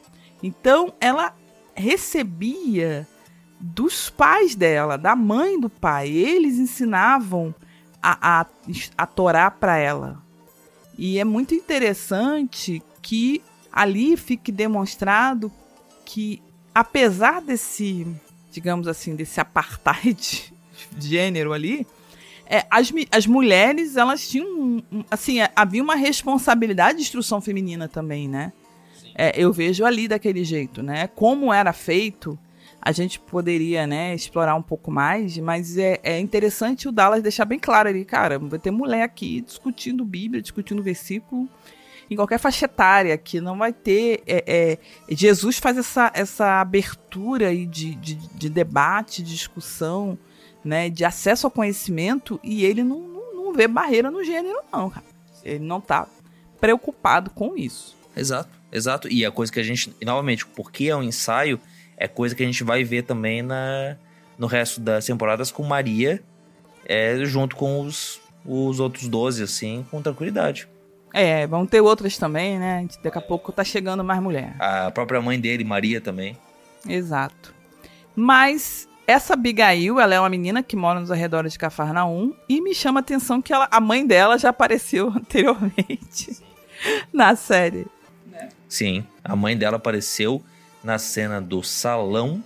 [0.42, 1.36] Então, ela
[1.76, 3.08] recebia
[3.60, 6.10] dos pais dela, da mãe do pai.
[6.10, 7.54] Eles ensinavam
[8.02, 8.46] a, a,
[8.98, 10.22] a Torá para ela.
[10.98, 13.42] E é muito interessante que
[13.72, 15.52] ali fique demonstrado
[16.04, 16.42] que,
[16.74, 18.08] apesar desse,
[18.52, 20.54] digamos assim, desse apartheid
[20.92, 21.86] de gênero ali,
[22.50, 28.28] é, as, as mulheres, elas tinham, assim, é, havia uma responsabilidade de instrução feminina também,
[28.28, 28.54] né?
[29.14, 31.08] É, eu vejo ali daquele jeito, né?
[31.08, 32.40] Como era feito,
[32.82, 37.46] a gente poderia, né, explorar um pouco mais, mas é, é interessante o Dallas deixar
[37.46, 41.50] bem claro ali, cara, vai ter mulher aqui discutindo Bíblia, discutindo versículo,
[42.10, 44.24] em qualquer faixa etária, que não vai ter.
[44.26, 50.18] É, é, Jesus faz essa, essa abertura aí de, de, de, debate, de discussão,
[50.64, 54.90] né, de acesso ao conhecimento, e ele não, não, não vê barreira no gênero, não,
[54.90, 55.06] cara.
[55.44, 56.08] Ele não tá
[56.60, 57.96] preocupado com isso.
[58.16, 59.08] Exato, exato.
[59.08, 61.60] E a coisa que a gente, novamente, porque é um ensaio,
[61.98, 63.98] é coisa que a gente vai ver também na,
[64.38, 66.22] no resto das temporadas com Maria,
[66.86, 70.68] é, junto com os, os outros 12, assim, com tranquilidade.
[71.14, 72.88] É, vão ter outras também, né?
[73.04, 74.56] Daqui a pouco tá chegando mais mulher.
[74.60, 76.38] A própria mãe dele, Maria, também.
[76.88, 77.54] Exato.
[78.16, 82.76] Mas essa Abigail, ela é uma menina que mora nos arredores de Cafarnaum e me
[82.76, 86.38] chama a atenção que ela, a mãe dela já apareceu anteriormente
[87.12, 87.88] na série.
[88.68, 90.44] Sim, a mãe dela apareceu
[90.88, 92.42] na cena do salão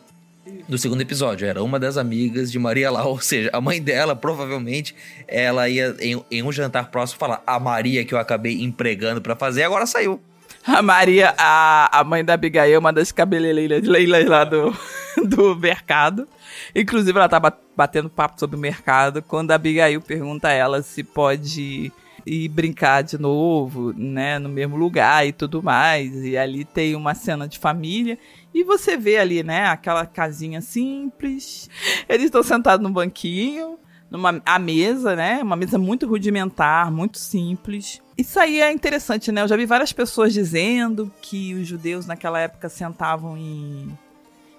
[0.67, 1.47] do segundo episódio.
[1.47, 4.95] Era uma das amigas de Maria lá, ou seja, a mãe dela provavelmente
[5.27, 9.35] ela ia em, em um jantar próximo falar: a Maria que eu acabei empregando para
[9.35, 10.19] fazer agora saiu.
[10.65, 13.83] A Maria, a, a mãe da Abigail, uma das cabeleireiras
[14.27, 14.75] lá do,
[15.23, 16.27] do mercado.
[16.75, 21.03] Inclusive, ela tava batendo papo sobre o mercado quando a Abigail pergunta a ela se
[21.03, 21.91] pode
[22.25, 26.13] ir brincar de novo, né, no mesmo lugar e tudo mais.
[26.23, 28.17] E ali tem uma cena de família
[28.53, 31.69] e você vê ali, né, aquela casinha simples.
[32.07, 33.77] Eles estão sentados no banquinho,
[34.09, 38.01] numa a mesa, né, uma mesa muito rudimentar, muito simples.
[38.17, 39.41] Isso aí é interessante, né?
[39.41, 43.97] Eu já vi várias pessoas dizendo que os judeus naquela época sentavam em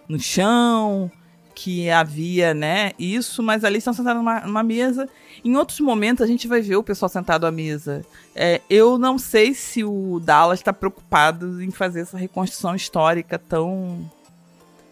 [0.08, 1.10] no chão,
[1.54, 5.08] que havia, né, isso, mas ali estão sentados numa, numa, mesa.
[5.44, 8.04] Em outros momentos a gente vai ver o pessoal sentado à mesa.
[8.34, 14.10] É, eu não sei se o Dallas está preocupado em fazer essa reconstrução histórica tão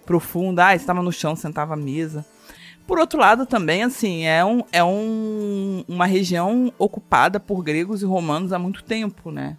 [0.04, 0.66] profunda.
[0.66, 2.24] Ah, estava no chão, sentava à mesa.
[2.86, 8.04] Por outro lado, também, assim, é, um, é um, uma região ocupada por gregos e
[8.04, 9.56] romanos há muito tempo, né?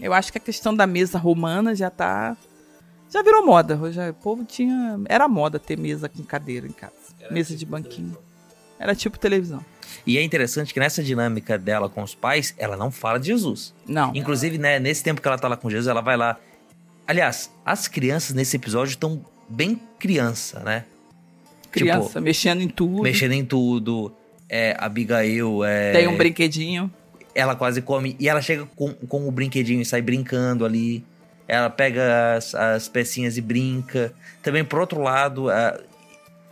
[0.00, 2.34] Eu acho que a questão da mesa romana já está
[3.10, 4.12] já virou moda, Rogério.
[4.12, 5.00] O povo tinha.
[5.06, 6.94] Era moda ter mesa com cadeira em casa.
[7.20, 8.16] Era mesa tipo de banquinho.
[8.16, 8.22] Televisão.
[8.78, 9.64] Era tipo televisão.
[10.06, 13.74] E é interessante que nessa dinâmica dela com os pais, ela não fala de Jesus.
[13.86, 14.12] Não.
[14.14, 16.38] Inclusive, né, nesse tempo que ela tá lá com Jesus, ela vai lá.
[17.06, 20.84] Aliás, as crianças nesse episódio estão bem criança, né?
[21.70, 23.02] Criança, tipo, mexendo em tudo.
[23.02, 24.12] Mexendo em tudo.
[24.48, 25.92] É, Abigail é.
[25.92, 26.90] Tem um brinquedinho.
[27.34, 28.16] Ela quase come.
[28.18, 31.04] E ela chega com, com o brinquedinho e sai brincando ali
[31.50, 34.14] ela pega as, as pecinhas e brinca.
[34.40, 35.82] Também, por outro lado, uh,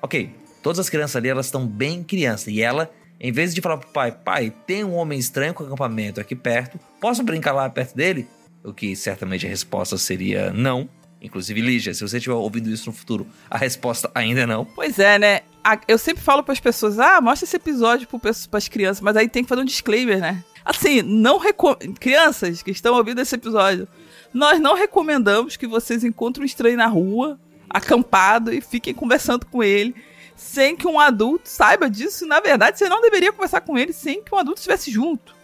[0.03, 2.49] ok, todas as crianças ali, elas estão bem crianças.
[2.49, 6.21] E ela, em vez de falar pro pai, pai, tem um homem estranho com acampamento
[6.21, 8.27] aqui perto, posso brincar lá perto dele?
[8.65, 10.89] O que certamente a resposta seria não.
[11.23, 14.65] Inclusive, Lígia, se você estiver ouvindo isso no futuro, a resposta ainda é não.
[14.65, 15.41] Pois é, né?
[15.87, 19.29] Eu sempre falo para as pessoas, ah, mostra esse episódio para as crianças, mas aí
[19.29, 20.43] tem que fazer um disclaimer, né?
[20.65, 21.99] Assim, não recomendo.
[21.99, 23.87] Crianças que estão ouvindo esse episódio,
[24.33, 27.39] nós não recomendamos que vocês encontrem um estranho na rua,
[27.69, 29.95] acampado, e fiquem conversando com ele.
[30.37, 32.25] sem que um adulto saiba disso.
[32.25, 35.35] Na verdade, você não deveria conversar com ele sem que um adulto estivesse junto.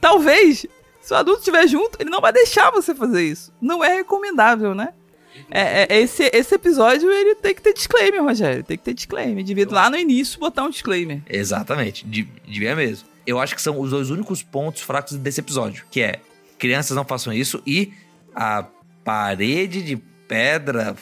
[0.00, 0.66] Talvez,
[1.00, 3.52] se o adulto estiver junto, ele não vai deixar você fazer isso.
[3.60, 4.94] Não é recomendável, né?
[5.50, 8.64] É, é, esse, esse episódio ele tem que ter disclaimer, Rogério.
[8.64, 9.44] Tem que ter disclaimer.
[9.44, 11.22] Devia lá no início botar um disclaimer.
[11.28, 13.08] Exatamente, devia mesmo.
[13.26, 16.20] Eu acho que são os dois únicos pontos fracos desse episódio, que é
[16.58, 17.92] crianças não façam isso e
[18.34, 18.64] a
[19.04, 20.94] parede de pedra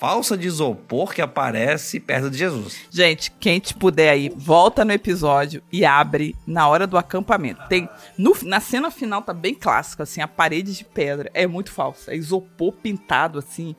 [0.00, 2.86] falsa de isopor que aparece perto de Jesus.
[2.90, 7.60] Gente, quem te puder aí, volta no episódio e abre na hora do acampamento.
[7.68, 11.70] Tem no, na cena final tá bem clássico assim, a parede de pedra é muito
[11.70, 13.76] falsa, é isopor pintado assim,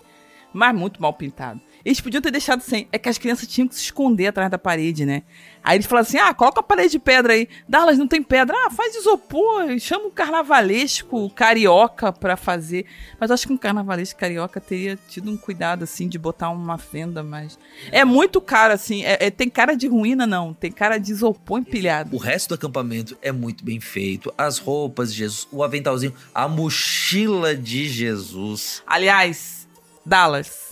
[0.54, 1.60] mas muito mal pintado.
[1.84, 2.88] Eles podiam ter deixado sem.
[2.92, 5.24] É que as crianças tinham que se esconder atrás da parede, né?
[5.64, 7.48] Aí eles falaram assim: ah, coloca a parede de pedra aí.
[7.68, 8.56] Dallas não tem pedra.
[8.66, 9.78] Ah, faz isopor.
[9.80, 12.86] Chama um carnavalesco carioca pra fazer.
[13.20, 16.78] Mas eu acho que um carnavalesco carioca teria tido um cuidado, assim, de botar uma
[16.78, 17.58] fenda, mas.
[17.92, 19.04] É muito caro, assim.
[19.04, 20.54] É, é, tem cara de ruína, não.
[20.54, 22.16] Tem cara de isopor empilhado.
[22.16, 24.34] O resto do acampamento é muito bem feito.
[24.38, 28.84] As roupas de Jesus, o aventalzinho, a mochila de Jesus.
[28.86, 29.68] Aliás,
[30.06, 30.71] Dallas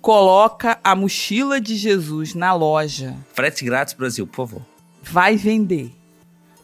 [0.00, 3.16] coloca a mochila de Jesus na loja.
[3.34, 4.62] Frete grátis Brasil, por favor.
[5.02, 5.92] Vai vender.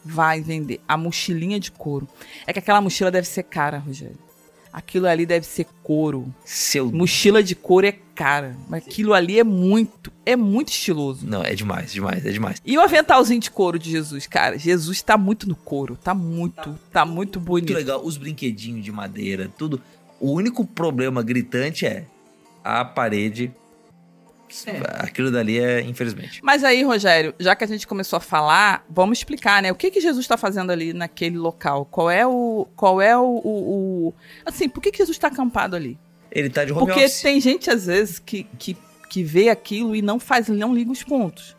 [0.05, 0.81] Vai vender.
[0.87, 2.09] A mochilinha de couro.
[2.47, 4.19] É que aquela mochila deve ser cara, Rogério.
[4.73, 6.33] Aquilo ali deve ser couro.
[6.45, 6.93] Seu...
[6.93, 8.55] Mochila de couro é cara.
[8.69, 11.27] Mas aquilo ali é muito, é muito estiloso.
[11.27, 12.61] Não, é demais, demais, é demais.
[12.65, 14.59] E o aventalzinho de couro de Jesus, cara?
[14.59, 15.97] Jesus tá muito no couro.
[15.97, 17.73] Tá muito, tá muito bonito.
[17.73, 18.05] Muito legal.
[18.05, 19.81] Os brinquedinhos de madeira, tudo.
[20.21, 22.05] O único problema gritante é
[22.67, 23.53] a parede.
[24.67, 24.81] É.
[25.05, 26.41] Aquilo dali é, infelizmente.
[26.43, 29.71] Mas aí, Rogério, já que a gente começou a falar, vamos explicar, né?
[29.71, 31.85] O que que Jesus está fazendo ali naquele local?
[31.85, 32.67] Qual é o.
[32.77, 33.23] Qual é o.
[33.23, 34.15] o, o...
[34.45, 35.99] Assim, por que, que Jesus está acampado ali?
[36.31, 37.23] Ele está de home Porque office.
[37.23, 38.77] tem gente, às vezes, que, que,
[39.09, 41.57] que vê aquilo e não faz, não liga os pontos.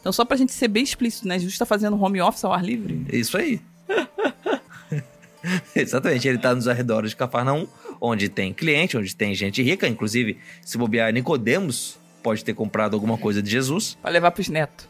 [0.00, 1.34] Então, só pra gente ser bem explícito, né?
[1.34, 3.04] Jesus está fazendo home office ao ar livre.
[3.12, 3.60] Isso aí.
[5.74, 7.66] Exatamente, ele está nos arredores de Cafarnaum
[8.00, 13.16] onde tem cliente, onde tem gente rica, inclusive, se bobear Nicodemos pode ter comprado alguma
[13.16, 13.96] coisa de Jesus.
[14.00, 14.88] Pra levar pros netos.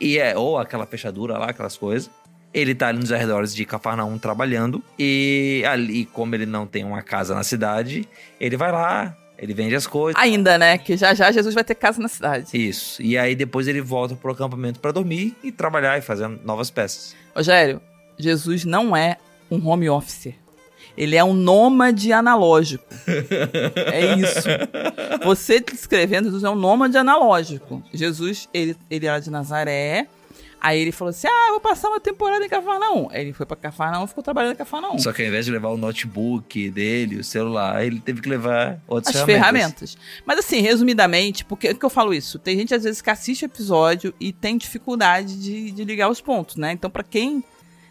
[0.00, 2.10] E é, ou aquela fechadura lá, aquelas coisas.
[2.52, 4.82] Ele tá ali nos arredores de Cafarnaum trabalhando.
[4.98, 8.08] E ali, como ele não tem uma casa na cidade,
[8.40, 10.20] ele vai lá, ele vende as coisas.
[10.20, 10.78] Ainda, né?
[10.78, 12.46] Que já já Jesus vai ter casa na cidade.
[12.54, 13.02] Isso.
[13.02, 17.14] E aí depois ele volta pro acampamento para dormir e trabalhar e fazer novas peças.
[17.34, 17.80] Rogério,
[18.18, 19.16] Jesus não é
[19.50, 20.34] um home office.
[20.96, 22.84] Ele é um nômade analógico.
[23.92, 24.48] é isso.
[25.24, 27.82] Você descrevendo Jesus é um nômade analógico.
[27.92, 30.06] Jesus, ele, ele era de Nazaré.
[30.60, 33.08] Aí ele falou assim: Ah, vou passar uma temporada em Cafarnaum.
[33.10, 34.98] Aí ele foi pra Cafarnaum e ficou trabalhando em Cafarnaum.
[34.98, 38.78] Só que ao invés de levar o notebook dele, o celular, ele teve que levar
[38.88, 39.92] outras As ferramentas.
[39.92, 39.98] ferramentas.
[40.24, 42.38] Mas assim, resumidamente, por que, que eu falo isso?
[42.38, 46.22] Tem gente às vezes que assiste o episódio e tem dificuldade de, de ligar os
[46.22, 46.72] pontos, né?
[46.72, 47.44] Então, para quem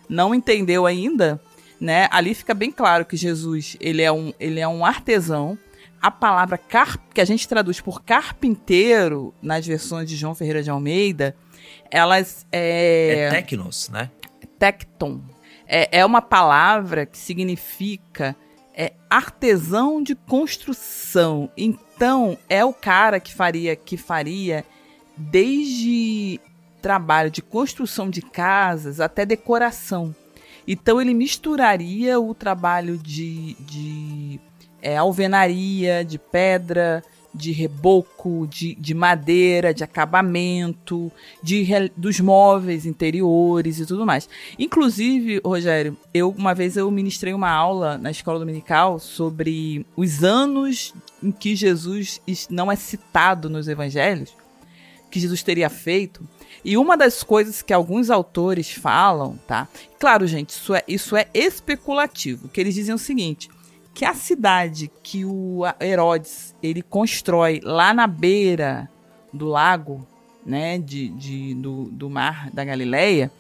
[0.10, 1.40] não entendeu ainda,
[1.80, 2.08] né?
[2.12, 5.58] Ali fica bem claro que Jesus, ele é um, ele é um artesão.
[6.02, 10.70] A palavra car que a gente traduz por carpinteiro nas versões de João Ferreira de
[10.70, 11.36] Almeida,
[11.90, 14.10] elas é, é tecnos, né?
[14.60, 15.22] Tecton.
[15.66, 18.36] É, é uma palavra que significa
[18.76, 21.50] é artesão de construção.
[21.56, 24.66] Então, é o cara que faria que faria
[25.16, 26.40] desde
[26.82, 30.14] trabalho de construção de casas até decoração.
[30.68, 34.40] Então ele misturaria o trabalho de, de
[34.82, 41.66] é, alvenaria, de pedra, de reboco, de, de madeira, de acabamento, de,
[41.98, 44.30] dos móveis interiores e tudo mais.
[44.60, 50.94] Inclusive, Rogério, eu uma vez eu ministrei uma aula na escola dominical sobre os anos
[51.24, 54.36] em que Jesus não é citado nos evangelhos,
[55.10, 56.28] que Jesus teria feito.
[56.64, 59.68] E uma das coisas que alguns autores falam, tá?
[60.00, 63.50] Claro, gente, isso é, isso é especulativo, que eles dizem o seguinte,
[63.94, 68.90] que a cidade que o Herodes ele constrói lá na beira
[69.32, 70.06] do lago,
[70.46, 73.32] né, de, de do, do mar da Galileia,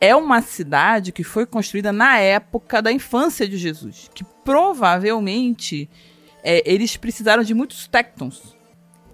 [0.00, 5.88] é uma cidade que foi construída na época da infância de Jesus, que provavelmente
[6.42, 8.56] é, eles precisaram de muitos tectons,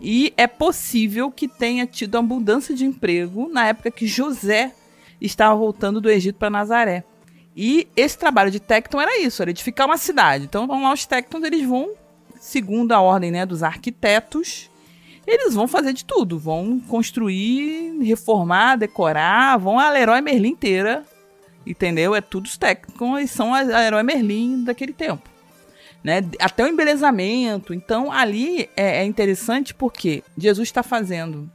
[0.01, 4.73] e é possível que tenha tido abundância de emprego na época que José
[5.21, 7.05] estava voltando do Egito para Nazaré.
[7.57, 10.45] E esse trabalho de Tecton era isso, era edificar uma cidade.
[10.45, 11.93] Então vão lá os Tectons, eles vão,
[12.39, 14.71] segundo a ordem né, dos arquitetos,
[15.27, 16.39] eles vão fazer de tudo.
[16.39, 21.03] Vão construir, reformar, decorar, vão a Leroy Merlin inteira,
[21.67, 22.15] entendeu?
[22.15, 25.36] É tudo os Tectons, eles são a Leroy Merlin daquele tempo
[26.03, 26.21] né?
[26.39, 27.75] Até o embelezamento.
[27.75, 31.51] Então, ali é, é interessante porque Jesus está fazendo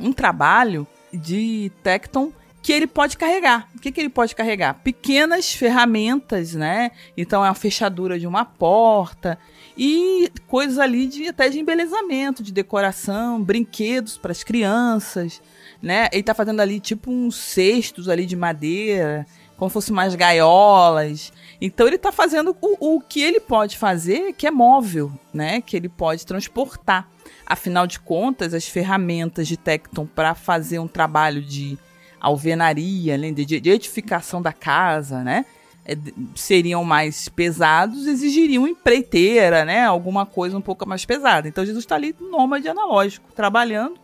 [0.00, 3.68] um trabalho de Tecton que ele pode carregar.
[3.74, 4.74] O que, que ele pode carregar?
[4.74, 6.90] Pequenas ferramentas, né?
[7.16, 9.38] Então é uma fechadura de uma porta
[9.76, 15.40] e coisas ali de até de embelezamento, de decoração, brinquedos para as crianças,
[15.82, 16.08] né?
[16.12, 21.32] Ele tá fazendo ali tipo uns cestos ali de madeira, como fosse mais gaiolas.
[21.60, 25.60] Então ele tá fazendo o, o que ele pode fazer, que é móvel, né?
[25.60, 27.08] Que ele pode transportar.
[27.44, 31.78] Afinal de contas, as ferramentas de Tecton para fazer um trabalho de
[32.20, 35.44] alvenaria, de, de edificação da casa, né?
[35.84, 35.96] É,
[36.34, 39.84] seriam mais pesados, exigiriam empreiteira, né?
[39.84, 41.48] Alguma coisa um pouco mais pesada.
[41.48, 43.98] Então Jesus está ali nômade analógico, trabalhando.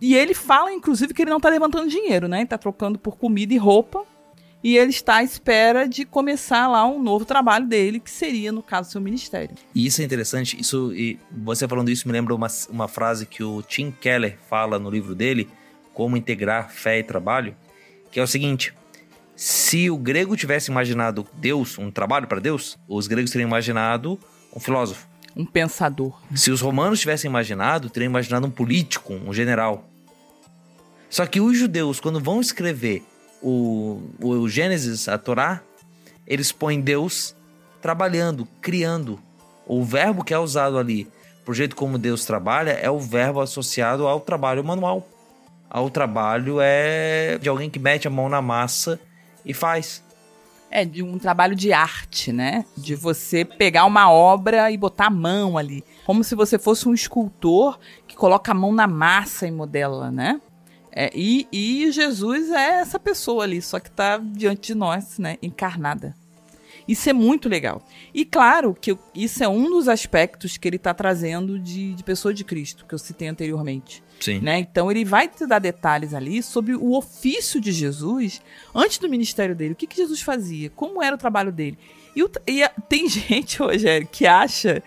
[0.00, 2.42] E ele fala, inclusive, que ele não está levantando dinheiro, né?
[2.42, 4.04] Está trocando por comida e roupa.
[4.62, 8.62] E ele está à espera de começar lá um novo trabalho dele, que seria, no
[8.62, 9.56] caso, seu ministério.
[9.74, 10.58] E isso é interessante.
[10.60, 14.78] Isso, e você falando isso me lembra uma, uma frase que o Tim Keller fala
[14.78, 15.48] no livro dele,
[15.92, 17.56] Como Integrar Fé e Trabalho,
[18.12, 18.72] que é o seguinte:
[19.34, 24.16] se o grego tivesse imaginado Deus, um trabalho para Deus, os gregos teriam imaginado
[24.54, 25.08] um filósofo.
[25.34, 26.20] Um pensador.
[26.34, 29.88] Se os romanos tivessem imaginado, teriam imaginado um político, um general.
[31.10, 33.02] Só que os judeus, quando vão escrever
[33.42, 35.60] o, o Gênesis, a Torá,
[36.26, 37.34] eles põem Deus
[37.80, 39.18] trabalhando, criando.
[39.66, 41.08] O verbo que é usado ali,
[41.44, 45.06] pro jeito como Deus trabalha, é o verbo associado ao trabalho manual.
[45.68, 49.00] Ao trabalho é de alguém que mete a mão na massa
[49.44, 50.02] e faz.
[50.70, 52.64] É, de um trabalho de arte, né?
[52.76, 55.84] De você pegar uma obra e botar a mão ali.
[56.06, 60.40] Como se você fosse um escultor que coloca a mão na massa e modela, né?
[60.94, 65.38] É, e, e Jesus é essa pessoa ali, só que está diante de nós, né?
[65.42, 66.14] Encarnada.
[66.86, 67.86] Isso é muito legal.
[68.12, 72.34] E claro que isso é um dos aspectos que ele está trazendo de, de pessoa
[72.34, 74.02] de Cristo, que eu citei anteriormente.
[74.20, 74.40] Sim.
[74.40, 74.58] Né?
[74.58, 78.42] Então ele vai te dar detalhes ali sobre o ofício de Jesus
[78.74, 79.72] antes do ministério dele.
[79.72, 80.70] O que, que Jesus fazia?
[80.70, 81.78] Como era o trabalho dele?
[82.14, 84.82] E, o, e tem gente, Rogério, que acha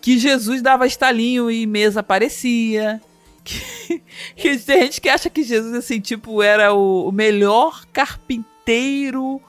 [0.00, 3.00] que Jesus dava estalinho e mesa aparecia.
[3.44, 4.02] Que,
[4.36, 9.40] que tem gente que acha que Jesus, assim, tipo, era o, o melhor carpinteiro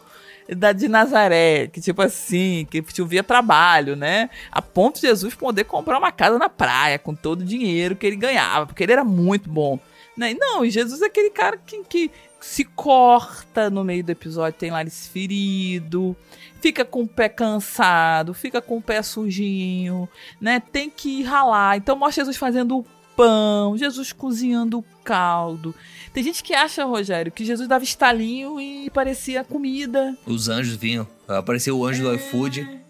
[0.49, 4.29] da de Nazaré, que tipo assim, que chovia trabalho, né?
[4.51, 8.05] A ponto de Jesus poder comprar uma casa na praia com todo o dinheiro que
[8.05, 9.79] ele ganhava, porque ele era muito bom.
[10.15, 10.35] Né?
[10.37, 14.81] Não, Jesus é aquele cara que, que se corta no meio do episódio, tem lá
[14.81, 16.15] ele ferido,
[16.61, 20.07] fica com o pé cansado, fica com o pé sujinho,
[20.39, 20.59] né?
[20.59, 21.77] Tem que ralar.
[21.77, 25.73] Então mostra Jesus fazendo o pão, Jesus cozinhando o caldo.
[26.13, 30.15] Tem gente que acha, Rogério, que Jesus dava estalinho e parecia comida.
[30.25, 31.07] Os anjos vinham.
[31.27, 32.09] Apareceu o anjo é...
[32.09, 32.81] do iFood.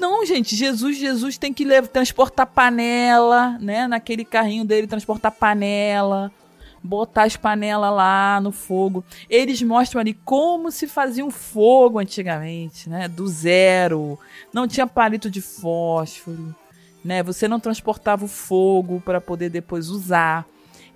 [0.00, 3.86] Não, gente, Jesus, Jesus tem que levar, transportar panela, né?
[3.86, 6.32] Naquele carrinho dele, transportar panela,
[6.82, 9.04] botar as panelas lá no fogo.
[9.28, 13.08] Eles mostram ali como se fazia um fogo antigamente, né?
[13.08, 14.18] Do zero.
[14.54, 16.54] Não tinha palito de fósforo
[17.04, 17.22] né?
[17.22, 20.46] Você não transportava o fogo para poder depois usar.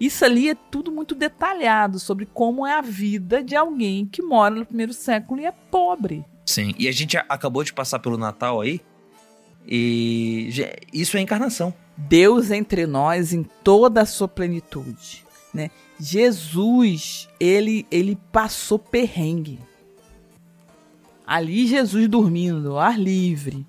[0.00, 4.54] Isso ali é tudo muito detalhado sobre como é a vida de alguém que mora
[4.54, 6.24] no primeiro século e é pobre.
[6.46, 8.80] Sim, e a gente acabou de passar pelo Natal aí,
[9.66, 10.48] e
[10.92, 11.74] isso é encarnação.
[11.94, 15.70] Deus entre nós em toda a sua plenitude, né?
[16.00, 19.58] Jesus, ele ele passou perrengue.
[21.26, 23.66] Ali Jesus dormindo, ao ar livre,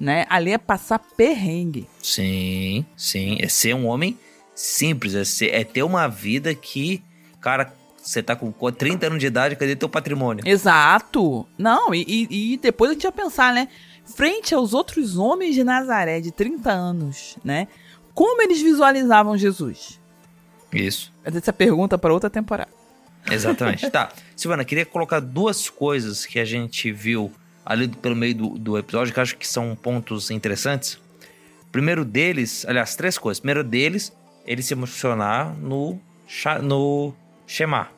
[0.00, 0.26] né?
[0.28, 1.88] Ali é passar perrengue.
[2.02, 3.38] Sim, sim.
[3.40, 4.18] É ser um homem
[4.54, 7.02] simples, é, ser, é ter uma vida que,
[7.40, 10.46] cara, você tá com 30 anos de idade, cadê teu patrimônio?
[10.46, 11.46] Exato.
[11.58, 13.68] Não, e, e, depois a gente vai pensar, né?
[14.04, 17.66] Frente aos outros homens de Nazaré de 30 anos, né?
[18.14, 20.00] Como eles visualizavam Jesus?
[20.72, 21.12] Isso.
[21.24, 22.70] Essa pergunta para outra temporada.
[23.30, 23.88] Exatamente.
[23.90, 24.10] tá.
[24.36, 27.32] Silvana, queria colocar duas coisas que a gente viu
[27.66, 30.98] ali pelo meio do, do episódio, que acho que são pontos interessantes.
[31.72, 33.40] Primeiro deles, aliás, três coisas.
[33.40, 34.12] Primeiro deles,
[34.46, 35.98] ele se emocionar no,
[36.62, 37.12] no
[37.46, 37.90] Shema.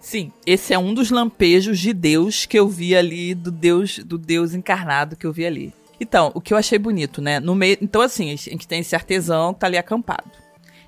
[0.00, 4.18] Sim, esse é um dos lampejos de Deus que eu vi ali, do Deus do
[4.18, 5.72] Deus encarnado que eu vi ali.
[6.00, 7.38] Então, o que eu achei bonito, né?
[7.38, 10.28] No meio, então assim, a gente tem esse artesão que tá ali acampado.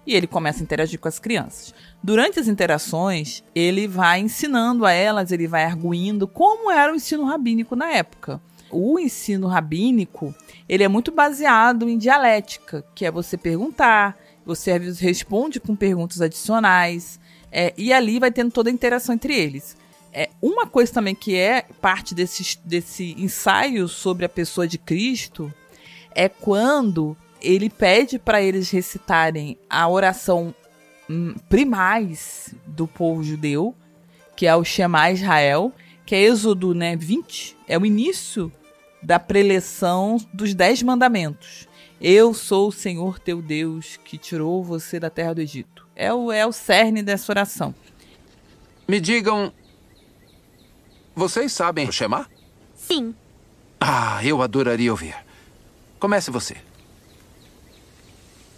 [0.04, 1.72] E ele começa a interagir com as crianças.
[2.04, 7.24] Durante as interações, ele vai ensinando a elas, ele vai arguindo como era o ensino
[7.24, 8.42] rabínico na época.
[8.70, 10.34] O ensino rabínico,
[10.68, 17.18] ele é muito baseado em dialética, que é você perguntar, você responde com perguntas adicionais,
[17.50, 19.74] é, e ali vai tendo toda a interação entre eles.
[20.12, 25.50] É, uma coisa também que é parte desse, desse ensaio sobre a pessoa de Cristo
[26.14, 30.54] é quando ele pede para eles recitarem a oração
[31.48, 33.74] primais do povo judeu,
[34.36, 35.72] que é o Shema Israel,
[36.04, 38.52] que é Êxodo né, 20, é o início
[39.02, 41.68] da preleção dos Dez Mandamentos.
[42.00, 45.86] Eu sou o Senhor teu Deus que tirou você da terra do Egito.
[45.94, 47.74] É o, é o cerne dessa oração.
[48.86, 49.52] Me digam.
[51.14, 52.28] Vocês sabem o Shema?
[52.74, 53.14] Sim.
[53.80, 55.14] Ah, eu adoraria ouvir.
[55.98, 56.56] Comece você.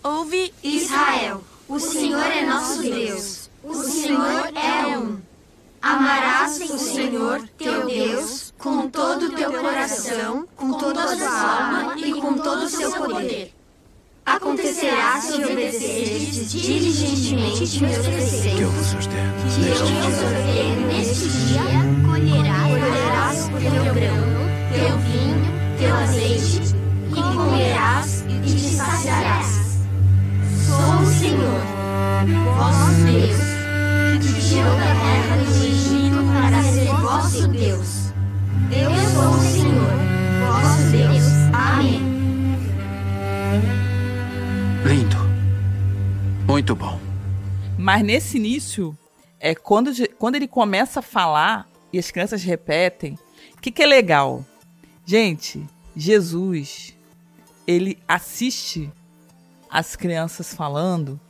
[0.03, 3.51] Ouve, Israel, o Senhor é nosso Deus.
[3.63, 5.19] O Senhor é um.
[5.83, 11.99] Amarás o Senhor, teu Deus, com todo o teu coração, com toda a sua alma
[11.99, 13.53] e com todo o seu poder.
[14.25, 18.57] Acontecerá se obedeceres diligentemente meus preceitos.
[18.57, 20.87] Que eu vos ordeno.
[20.89, 21.61] Neste dia,
[22.09, 24.19] colherás, colherás o teu grão,
[24.73, 26.75] teu vinho, teu azeite,
[27.11, 29.66] e comerás e te saciarás.
[30.67, 31.61] Sou o Senhor,
[32.57, 33.37] vosso Deus,
[34.11, 38.13] que te tirou da terra do Egito para ser vosso Deus.
[38.73, 39.93] Eu sou o Senhor,
[40.41, 41.23] vosso Deus.
[41.53, 42.03] Amém.
[44.85, 45.17] Lindo.
[46.49, 46.99] Muito bom.
[47.79, 48.99] Mas nesse início,
[49.39, 53.17] é quando, quando ele começa a falar e as crianças repetem,
[53.57, 54.45] o que, que é legal?
[55.05, 55.65] Gente,
[55.97, 56.93] Jesus,
[57.69, 58.91] ele assiste
[59.77, 61.21] as crianças falando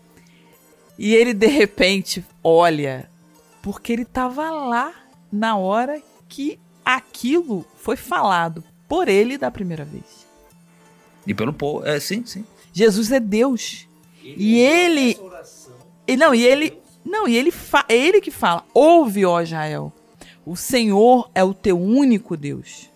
[0.97, 3.11] e ele de repente olha,
[3.61, 4.94] porque ele estava lá
[5.32, 10.28] na hora que aquilo foi falado por ele da primeira vez.
[11.26, 11.84] E pelo povo.
[11.84, 12.47] É, sim, sim.
[12.72, 13.88] Jesus é Deus.
[14.22, 15.18] e ele.
[16.07, 16.80] E não, e ele.
[17.05, 19.92] Não, e ele fa, é ele que fala: Ouve, ó Israel.
[20.44, 22.88] O Senhor é o teu único Deus.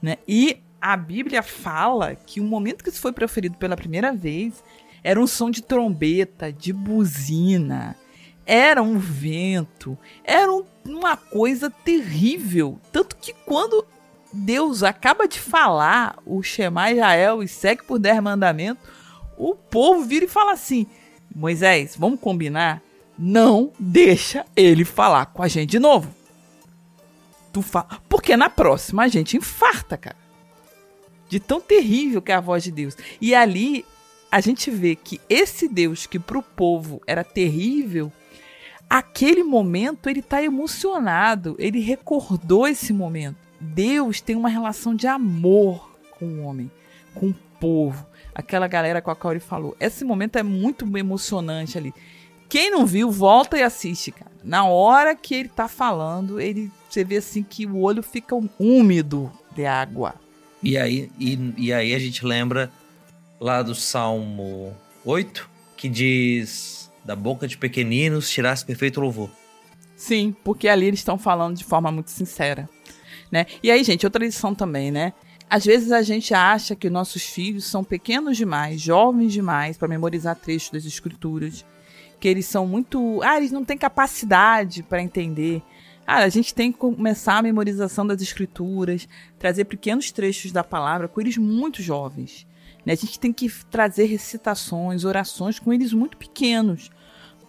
[0.00, 0.16] Né?
[0.26, 0.62] E
[0.92, 4.62] a Bíblia fala que o momento que isso foi proferido pela primeira vez
[5.04, 7.94] era um som de trombeta, de buzina,
[8.46, 12.78] era um vento, era um- uma coisa terrível.
[12.90, 13.84] Tanto que quando
[14.32, 18.82] Deus acaba de falar o Shema Israel e segue por dez mandamentos,
[19.36, 20.86] o povo vira e fala assim:
[21.34, 22.80] Moisés, vamos combinar?
[23.18, 26.14] Não deixa ele falar com a gente de novo.
[27.52, 27.88] Tu fala.
[28.08, 30.16] Porque na próxima a gente infarta, cara.
[31.28, 32.96] De tão terrível que é a voz de Deus.
[33.20, 33.84] E ali
[34.30, 38.12] a gente vê que esse Deus que pro povo era terrível,
[38.88, 43.36] aquele momento ele tá emocionado, ele recordou esse momento.
[43.60, 46.70] Deus tem uma relação de amor com o homem,
[47.14, 48.06] com o povo.
[48.34, 49.76] Aquela galera com a qual ele falou.
[49.80, 51.92] Esse momento é muito emocionante ali.
[52.48, 54.30] Quem não viu, volta e assiste, cara.
[54.42, 59.30] Na hora que ele tá falando, ele você vê assim que o olho fica úmido
[59.54, 60.14] de água.
[60.62, 62.70] E aí, e, e aí a gente lembra
[63.40, 69.30] lá do Salmo 8, que diz: Da boca de pequeninos tirasse perfeito louvor.
[69.96, 72.68] Sim, porque ali eles estão falando de forma muito sincera,
[73.30, 73.46] né?
[73.62, 75.12] E aí, gente, outra lição também, né?
[75.50, 80.36] Às vezes a gente acha que nossos filhos são pequenos demais, jovens demais para memorizar
[80.36, 81.64] trechos das escrituras,
[82.20, 85.62] que eles são muito, ah, eles não têm capacidade para entender.
[86.10, 89.06] Ah, a gente tem que começar a memorização das escrituras,
[89.38, 92.46] trazer pequenos trechos da palavra com eles muito jovens.
[92.82, 92.94] Né?
[92.94, 96.90] A gente tem que trazer recitações, orações com eles muito pequenos.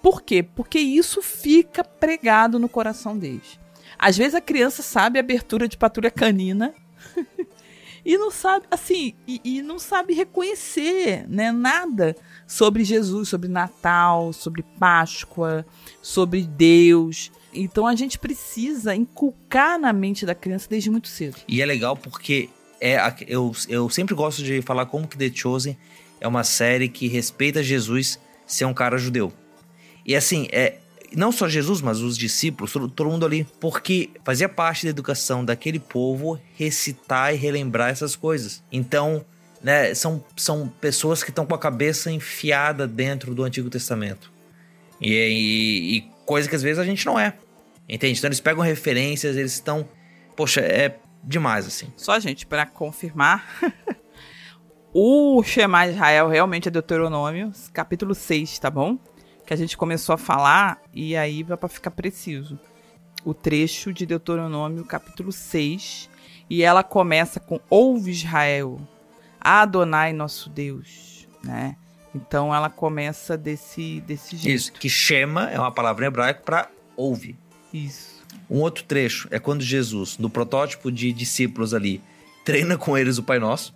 [0.04, 0.44] Por quê?
[0.44, 3.58] Porque isso fica pregado no coração deles.
[3.98, 6.74] Às vezes a criança sabe a abertura de patrulha canina
[8.04, 12.14] e não sabe, assim, e, e não sabe reconhecer, né, nada
[12.46, 15.66] sobre Jesus, sobre Natal, sobre Páscoa,
[16.02, 17.32] sobre Deus.
[17.54, 21.38] Então a gente precisa inculcar na mente da criança desde muito cedo.
[21.48, 22.98] E é legal porque é,
[23.28, 25.78] eu, eu sempre gosto de falar como que The Chosen
[26.22, 29.32] é uma série que respeita Jesus ser um cara judeu.
[30.06, 30.78] E assim, é
[31.16, 35.44] não só Jesus, mas os discípulos, todo, todo mundo ali, porque fazia parte da educação
[35.44, 38.64] daquele povo recitar e relembrar essas coisas.
[38.72, 39.26] Então,
[39.62, 44.32] né, são, são pessoas que estão com a cabeça enfiada dentro do Antigo Testamento.
[45.02, 47.34] E, e, e coisa que às vezes a gente não é.
[47.90, 48.20] Entende?
[48.20, 49.90] Então eles pegam referências, eles estão.
[50.36, 51.92] Poxa, é demais, assim.
[51.98, 53.44] Só, gente, para confirmar,
[54.94, 59.00] o Shema Israel realmente é Deuteronômio, capítulo 6, tá bom?
[59.44, 62.60] Que a gente começou a falar e aí vai para ficar preciso.
[63.26, 66.12] O trecho de Deuteronômio, capítulo 6,
[66.48, 68.80] e ela começa com Ouve Israel,
[69.42, 71.76] Adonai nosso Deus, né?
[72.14, 74.56] Então ela começa desse, desse jeito.
[74.56, 77.38] Isso, que Shema é uma palavra em hebraico para ouve.
[77.74, 78.20] Isso.
[78.50, 82.02] Um outro trecho é quando Jesus, no protótipo de discípulos ali,
[82.44, 83.74] treina com eles o Pai Nosso.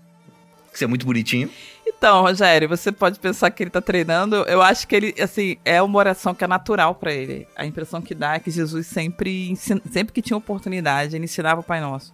[0.72, 1.52] Que isso é muito bonitinho.
[1.86, 4.38] Então, Rogério, você pode pensar que ele tá treinando.
[4.38, 7.48] Eu acho que ele, assim, é uma oração que é natural para ele.
[7.56, 11.62] A impressão que dá é que Jesus sempre, ensina, sempre que tinha oportunidade, ele ensinava
[11.62, 12.12] o Pai Nosso.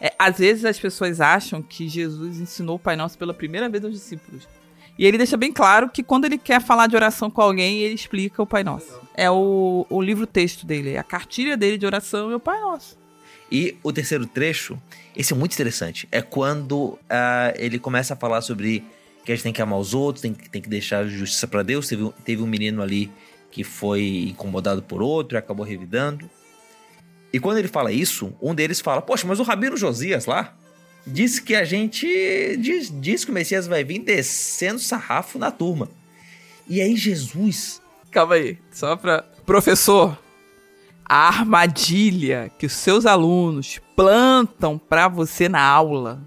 [0.00, 3.84] É, às vezes as pessoas acham que Jesus ensinou o Pai Nosso pela primeira vez
[3.84, 4.46] aos discípulos.
[4.98, 7.94] E ele deixa bem claro que quando ele quer falar de oração com alguém, ele
[7.94, 9.00] explica o Pai Nosso.
[9.14, 12.98] É o, o livro-texto dele, a cartilha dele de oração é o Pai Nosso.
[13.50, 14.76] E o terceiro trecho,
[15.16, 16.98] esse é muito interessante, é quando uh,
[17.56, 18.84] ele começa a falar sobre
[19.24, 21.86] que a gente tem que amar os outros, tem, tem que deixar justiça para Deus.
[21.86, 23.10] Teve, teve um menino ali
[23.50, 26.28] que foi incomodado por outro e acabou revidando.
[27.32, 30.56] E quando ele fala isso, um deles fala: Poxa, mas o Rabino Josias lá
[31.08, 32.06] disse que a gente.
[32.58, 35.88] Diz, diz que o Messias vai vir descendo sarrafo na turma.
[36.68, 37.80] E aí, Jesus.
[38.10, 39.22] Calma aí, só pra.
[39.44, 40.18] Professor,
[41.04, 46.20] a armadilha que os seus alunos plantam para você na aula.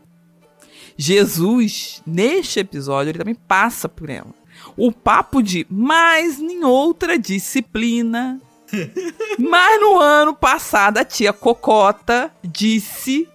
[0.98, 4.34] Jesus, neste episódio, ele também passa por ela.
[4.76, 8.40] O papo de mais em outra disciplina.
[9.38, 13.28] mas no ano passado, a tia Cocota disse.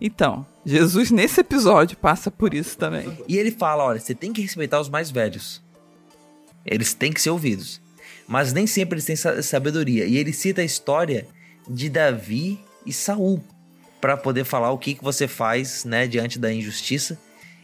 [0.00, 3.16] Então, Jesus, nesse episódio, passa por isso também.
[3.28, 5.62] E ele fala: olha, você tem que respeitar os mais velhos.
[6.64, 7.82] Eles têm que ser ouvidos
[8.26, 10.06] mas nem sempre eles têm sabedoria.
[10.06, 11.26] E ele cita a história
[11.68, 13.42] de Davi e Saul
[14.00, 17.18] para poder falar o que, que você faz, né, diante da injustiça.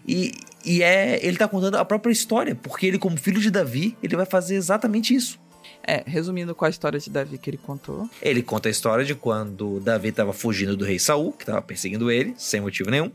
[0.06, 0.32] E,
[0.64, 4.16] e é, ele tá contando a própria história, porque ele como filho de Davi, ele
[4.16, 5.38] vai fazer exatamente isso.
[5.82, 8.08] É, resumindo qual a história de Davi que ele contou.
[8.20, 12.10] Ele conta a história de quando Davi estava fugindo do rei Saul, que estava perseguindo
[12.10, 13.10] ele, sem motivo nenhum.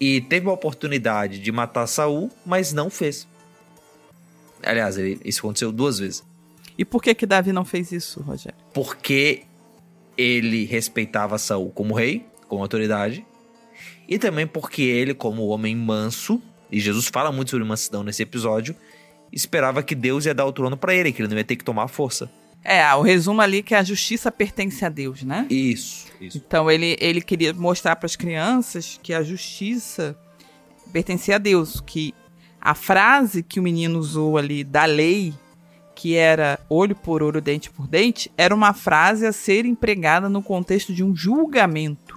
[0.00, 3.26] E teve a oportunidade de matar Saul, mas não fez.
[4.62, 6.22] Aliás, ele, isso aconteceu duas vezes.
[6.76, 8.58] E por que que Davi não fez isso, Rogério?
[8.72, 9.42] Porque
[10.16, 13.26] ele respeitava Saul como rei, como autoridade,
[14.08, 18.74] e também porque ele, como homem manso, e Jesus fala muito sobre mansidão nesse episódio,
[19.32, 21.64] esperava que Deus ia dar o trono para ele, que ele não ia ter que
[21.64, 22.30] tomar a força.
[22.64, 25.46] É, o resumo ali é que a justiça pertence a Deus, né?
[25.48, 26.06] Isso.
[26.20, 26.38] isso.
[26.38, 30.18] Então ele, ele queria mostrar para as crianças que a justiça
[30.92, 32.14] pertencia a Deus, que
[32.60, 35.32] a frase que o menino usou ali da lei
[35.98, 40.40] que era olho por olho, dente por dente, era uma frase a ser empregada no
[40.40, 42.07] contexto de um julgamento,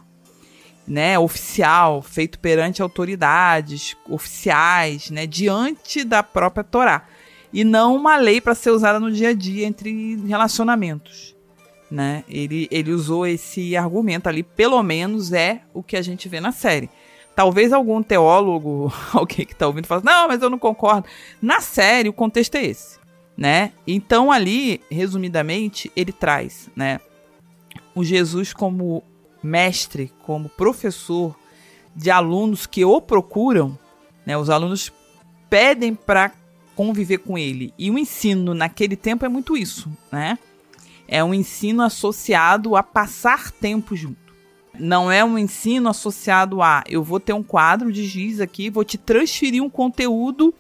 [0.88, 7.06] né, oficial, feito perante autoridades oficiais, né, diante da própria Torá,
[7.54, 11.36] e não uma lei para ser usada no dia a dia entre relacionamentos.
[11.90, 12.24] Né?
[12.30, 16.52] Ele, ele usou esse argumento ali, pelo menos é o que a gente vê na
[16.52, 16.90] série.
[17.36, 21.08] Talvez algum teólogo, alguém que está ouvindo, fale, não, mas eu não concordo.
[21.42, 23.02] Na série, o contexto é esse
[23.42, 23.72] né?
[23.88, 27.00] Então ali, resumidamente, ele traz, né,
[27.96, 29.04] o Jesus como
[29.44, 31.36] mestre, como professor
[31.96, 33.78] de alunos que o procuram,
[34.26, 34.38] né?
[34.38, 34.92] Os alunos
[35.50, 36.32] pedem para
[36.76, 37.74] conviver com ele.
[37.78, 40.38] E o ensino naquele tempo é muito isso, né?
[41.08, 44.20] É um ensino associado a passar tempo junto.
[44.80, 48.86] Não é um ensino associado a eu vou ter um quadro de giz aqui, vou
[48.86, 50.54] te transferir um conteúdo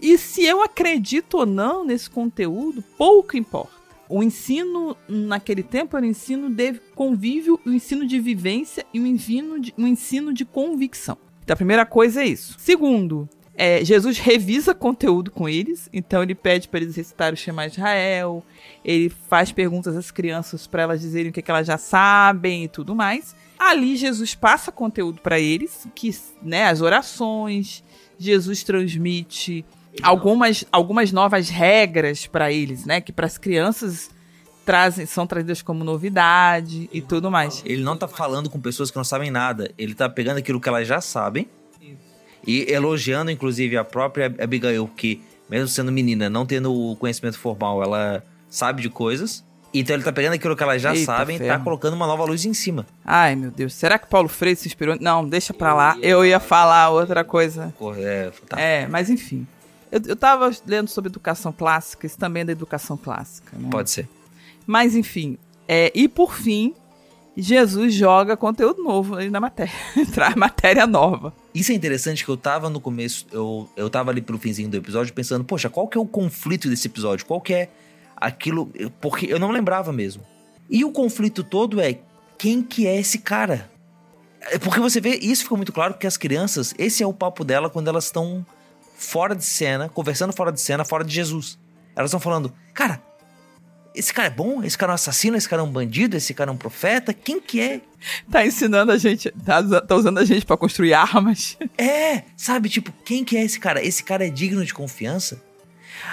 [0.00, 3.85] e se eu acredito ou não nesse conteúdo, pouco importa.
[4.08, 9.06] O ensino naquele tempo era o ensino de convívio, o ensino de vivência e o
[9.06, 11.18] ensino de, o ensino de convicção.
[11.42, 12.56] Então a primeira coisa é isso.
[12.58, 17.66] Segundo, é, Jesus revisa conteúdo com eles, então ele pede para eles recitar o Shema
[17.66, 18.44] Israel,
[18.84, 22.64] ele faz perguntas às crianças para elas dizerem o que, é que, elas já sabem
[22.64, 23.34] e tudo mais.
[23.58, 27.82] Ali Jesus passa conteúdo para eles, que né, as orações,
[28.18, 29.64] Jesus transmite
[30.02, 33.00] algumas, algumas novas regras para eles, né?
[33.00, 34.10] Que para as crianças
[34.64, 37.62] trazem, são trazidas como novidade e tudo mais.
[37.64, 39.70] Ele não tá falando com pessoas que não sabem nada.
[39.78, 41.48] Ele tá pegando aquilo que elas já sabem
[42.46, 45.20] e elogiando, inclusive, a própria Abigail, que,
[45.50, 49.44] mesmo sendo menina, não tendo o conhecimento formal, ela sabe de coisas.
[49.74, 52.24] Então ele tá pegando aquilo que elas já Eita sabem e tá colocando uma nova
[52.24, 52.86] luz em cima.
[53.04, 53.74] Ai, meu Deus.
[53.74, 54.96] Será que Paulo Freire se inspirou?
[54.98, 55.98] Não, deixa pra lá.
[56.00, 57.74] Eu ia falar outra coisa.
[57.98, 58.58] É, tá.
[58.58, 59.46] é mas enfim.
[59.96, 63.56] Eu, eu tava lendo sobre educação clássica, isso também é da educação clássica.
[63.56, 63.68] Né?
[63.70, 64.08] Pode ser.
[64.66, 65.38] Mas, enfim.
[65.68, 66.74] É, e por fim,
[67.36, 69.72] Jesus joga conteúdo novo aí na matéria.
[70.12, 71.32] Traz matéria nova.
[71.54, 74.76] Isso é interessante que eu tava no começo, eu, eu tava ali pro finzinho do
[74.76, 77.24] episódio pensando, poxa, qual que é o conflito desse episódio?
[77.24, 77.70] Qual que é
[78.16, 78.70] aquilo.
[79.00, 80.22] Porque eu não lembrava mesmo.
[80.68, 81.98] E o conflito todo é
[82.38, 83.70] quem que é esse cara?
[84.40, 87.44] É porque você vê, isso ficou muito claro que as crianças, esse é o papo
[87.44, 88.46] dela quando elas estão
[88.96, 91.58] fora de cena, conversando fora de cena, fora de Jesus.
[91.94, 93.02] Elas estão falando, cara,
[93.94, 94.62] esse cara é bom?
[94.62, 95.36] Esse cara é um assassino?
[95.36, 96.16] Esse cara é um bandido?
[96.16, 97.14] Esse cara é um profeta?
[97.14, 97.80] Quem que é?
[98.30, 101.56] Tá ensinando a gente, tá, tá usando a gente pra construir armas.
[101.78, 103.84] É, sabe, tipo, quem que é esse cara?
[103.84, 105.42] Esse cara é digno de confiança?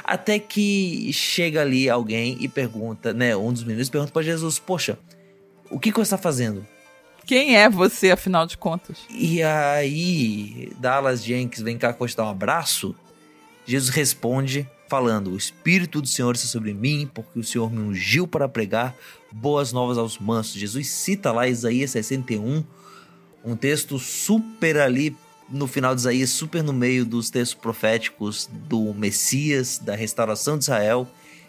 [0.03, 4.97] Até que chega ali alguém e pergunta, né, um dos meninos pergunta pra Jesus, poxa,
[5.69, 6.65] o que, que você tá fazendo?
[7.25, 8.99] Quem é você, afinal de contas?
[9.09, 12.95] E aí, Dallas Jenkins vem cá dar um abraço.
[13.65, 18.27] Jesus responde falando: O Espírito do Senhor está sobre mim, porque o Senhor me ungiu
[18.27, 18.95] para pregar
[19.31, 20.53] boas novas aos mansos.
[20.55, 22.63] Jesus cita lá Isaías 61,
[23.43, 25.15] um texto super ali
[25.49, 30.65] no final de Isaías, super no meio dos textos proféticos do Messias, da restauração de
[30.65, 31.07] Israel.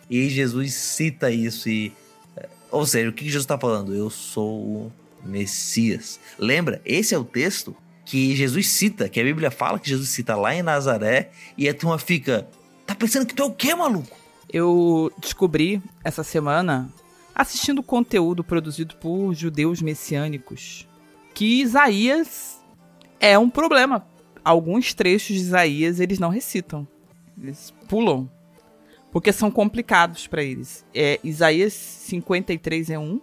[0.09, 1.93] E Jesus cita isso e.
[2.37, 3.95] eh, Ou seja, o que Jesus está falando?
[3.95, 4.93] Eu sou
[5.25, 6.21] Messias.
[6.39, 6.81] Lembra?
[6.85, 10.55] Esse é o texto que Jesus cita, que a Bíblia fala que Jesus cita lá
[10.55, 12.47] em Nazaré, e a turma fica.
[12.87, 14.17] Tá pensando que tu é o quê, maluco?
[14.53, 16.89] Eu descobri essa semana,
[17.35, 20.87] assistindo conteúdo produzido por judeus messiânicos,
[21.33, 22.61] que Isaías
[23.19, 24.07] é um problema.
[24.45, 26.87] Alguns trechos de Isaías eles não recitam.
[27.41, 28.31] Eles pulam.
[29.11, 30.85] Porque são complicados para eles.
[30.95, 33.21] É, Isaías 53 é um.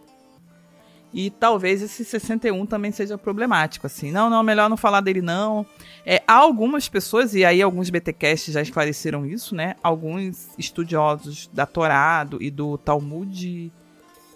[1.14, 4.12] E talvez esse 61 também seja problemático, assim.
[4.12, 5.66] Não, não, melhor não falar dele, não.
[6.05, 9.76] É, há algumas pessoas, e aí alguns BTcasts já esclareceram isso, né?
[9.84, 13.72] Alguns estudiosos da Torá do- e do Talmud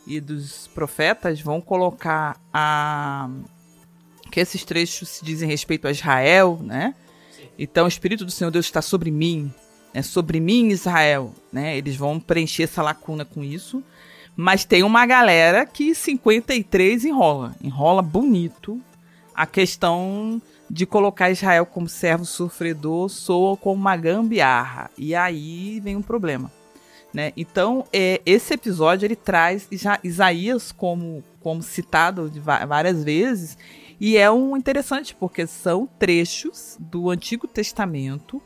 [0.06, 3.30] e dos profetas vão colocar a
[4.32, 6.94] que esses trechos se dizem respeito a Israel, né?
[7.58, 9.52] Então o Espírito do Senhor Deus está sobre mim,
[9.94, 11.78] é sobre mim Israel, né?
[11.78, 13.82] Eles vão preencher essa lacuna com isso.
[14.36, 18.82] Mas tem uma galera que 53 enrola, enrola bonito
[19.34, 24.90] a questão de colocar Israel como servo sofredor soa como uma gambiarra.
[24.98, 26.52] E aí vem um problema.
[27.14, 27.32] Né?
[27.38, 32.30] Então, é, esse episódio ele traz Isa- Isaías como, como citado
[32.68, 33.58] várias vezes,
[34.02, 38.42] e é um interessante porque são trechos do Antigo Testamento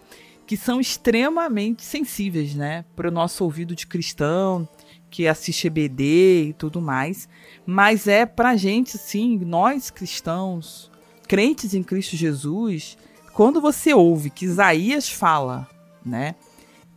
[0.45, 2.85] que são extremamente sensíveis né?
[2.95, 4.67] para o nosso ouvido de cristão,
[5.09, 7.27] que assiste EBD e tudo mais.
[7.65, 10.91] Mas é pra gente, sim, nós cristãos,
[11.27, 12.97] crentes em Cristo Jesus,
[13.33, 15.67] quando você ouve que Isaías fala,
[16.05, 16.35] né,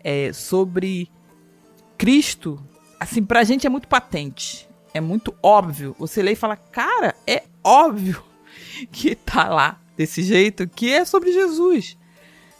[0.02, 1.10] é, sobre
[1.96, 2.60] Cristo,
[2.98, 5.94] assim, pra gente é muito patente, é muito óbvio.
[5.98, 8.22] Você lê e fala, cara, é óbvio
[8.90, 11.96] que tá lá desse jeito, que é sobre Jesus.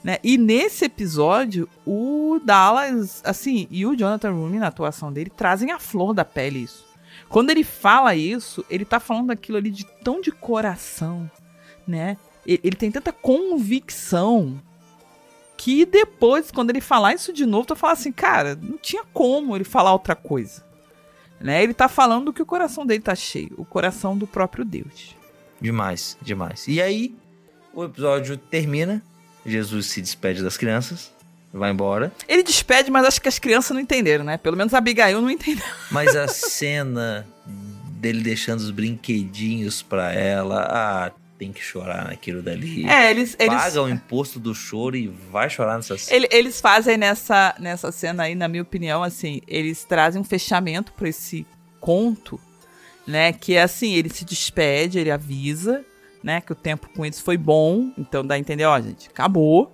[0.03, 0.18] Né?
[0.22, 5.78] E nesse episódio, o Dallas, assim, e o Jonathan Rooney, na atuação dele, trazem a
[5.78, 6.84] flor da pele isso.
[7.28, 11.30] Quando ele fala isso, ele tá falando daquilo ali de tão de coração,
[11.86, 12.16] né?
[12.46, 14.61] E- Ele tem tanta convicção
[15.57, 19.57] que depois, quando ele falar isso de novo, tu fala assim, cara, não tinha como
[19.57, 20.64] ele falar outra coisa.
[21.40, 21.62] Né?
[21.62, 25.16] Ele tá falando do que o coração dele tá cheio, o coração do próprio Deus.
[25.61, 26.66] Demais, demais.
[26.66, 27.14] E aí,
[27.72, 29.00] o episódio termina.
[29.45, 31.12] Jesus se despede das crianças,
[31.53, 32.12] vai embora.
[32.28, 34.36] Ele despede, mas acho que as crianças não entenderam, né?
[34.36, 35.64] Pelo menos a Abigail não entendeu.
[35.90, 37.26] Mas a cena
[38.01, 42.86] dele deixando os brinquedinhos pra ela, ah, tem que chorar naquilo dali.
[42.88, 46.16] É, eles, eles, Paga o imposto do choro e vai chorar nessa cena.
[46.16, 50.93] ele- eles fazem nessa, nessa cena aí, na minha opinião, assim, eles trazem um fechamento
[50.93, 51.45] pra esse
[51.80, 52.40] conto,
[53.07, 53.32] né?
[53.32, 55.84] Que é assim, ele se despede, ele avisa,
[56.23, 56.41] né?
[56.41, 59.73] Que o tempo com eles foi bom, então dá a entender, ó, gente, acabou,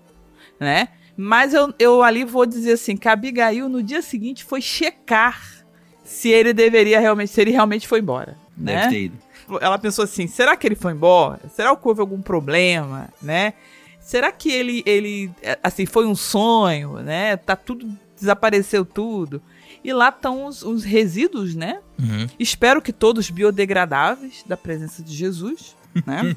[0.59, 0.89] né?
[1.17, 5.65] Mas eu, eu ali vou dizer assim, que a Abigail no dia seguinte foi checar
[6.05, 8.83] se ele deveria realmente, se ele realmente foi embora, né?
[8.83, 9.19] Deve ter ido.
[9.61, 11.41] ela pensou assim: será que ele foi embora?
[11.55, 13.55] Será que houve algum problema, né?
[14.01, 17.37] Será que ele, ele é, assim, foi um sonho, né?
[17.37, 17.87] Tá tudo,
[18.19, 19.43] desapareceu tudo.
[19.85, 21.81] E lá estão os, os resíduos, né?
[21.99, 22.27] Uhum.
[22.39, 25.77] Espero que todos biodegradáveis da presença de Jesus,
[26.07, 26.37] né?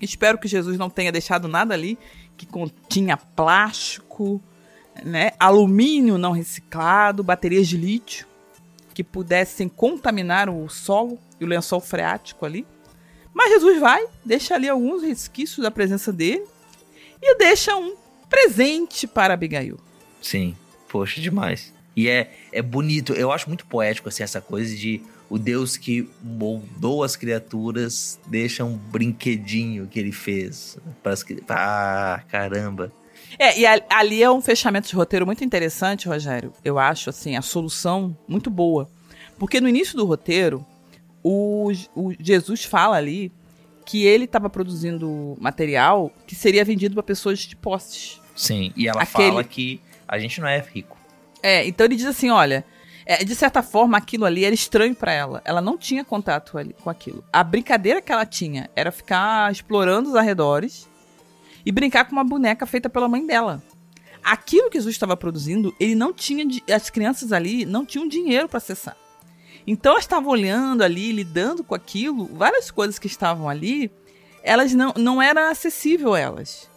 [0.00, 1.98] Espero que Jesus não tenha deixado nada ali
[2.36, 4.42] que continha plástico,
[5.04, 5.32] né?
[5.38, 8.26] Alumínio não reciclado, baterias de lítio
[8.96, 12.66] que pudessem contaminar o solo e o lençol freático ali.
[13.34, 16.44] Mas Jesus vai, deixa ali alguns resquícios da presença dele
[17.20, 17.94] e deixa um
[18.30, 19.78] presente para Abigail.
[20.22, 20.56] Sim,
[20.88, 21.74] poxa, demais.
[21.94, 26.08] E é, é bonito, eu acho muito poético assim, essa coisa de o Deus que
[26.22, 30.78] moldou as criaturas deixa um brinquedinho que ele fez.
[31.02, 32.92] Para as, ah, caramba.
[33.38, 36.52] É, e a- ali é um fechamento de roteiro muito interessante, Rogério.
[36.64, 38.88] Eu acho, assim, a solução muito boa.
[39.38, 40.64] Porque no início do roteiro,
[41.22, 43.32] o, o Jesus fala ali
[43.84, 48.20] que ele estava produzindo material que seria vendido para pessoas de posses.
[48.34, 50.96] Sim, e ela Aquele- fala que a gente não é rico.
[51.42, 52.64] É, então ele diz assim, olha,
[53.08, 55.40] É, de certa forma, aquilo ali era estranho para ela.
[55.44, 57.24] Ela não tinha contato ali com aquilo.
[57.32, 60.88] A brincadeira que ela tinha era ficar explorando os arredores
[61.64, 63.62] e brincar com uma boneca feita pela mãe dela.
[64.24, 66.44] Aquilo que Jesus estava produzindo, ele não tinha.
[66.74, 68.96] As crianças ali não tinham dinheiro para acessar.
[69.64, 73.90] Então elas estavam olhando ali, lidando com aquilo, várias coisas que estavam ali,
[74.42, 76.70] elas não, não era acessível a elas.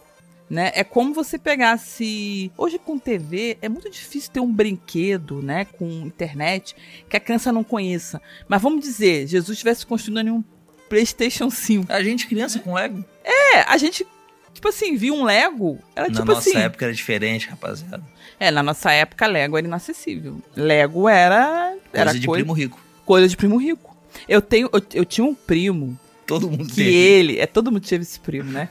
[0.50, 0.72] Né?
[0.74, 2.50] É como você pegasse.
[2.58, 5.64] Hoje com TV é muito difícil ter um brinquedo, né?
[5.64, 6.74] Com internet
[7.08, 8.20] que a criança não conheça.
[8.48, 10.42] Mas vamos dizer, Jesus estivesse construindo um
[10.88, 11.92] PlayStation 5.
[11.92, 13.04] A gente criança com Lego.
[13.24, 14.04] É, a gente
[14.52, 16.58] tipo assim, viu um Lego, era Na tipo nossa assim.
[16.58, 18.02] época era diferente, rapaziada.
[18.38, 20.42] É, na nossa época Lego era inacessível.
[20.56, 22.80] Lego era era Coisa de coi- primo rico.
[23.06, 23.96] coisa de primo rico.
[24.28, 25.96] Eu tenho eu, eu tinha um primo
[26.26, 26.92] Todo mundo que teve.
[26.92, 28.68] ele, é todo mundo teve esse primo, né?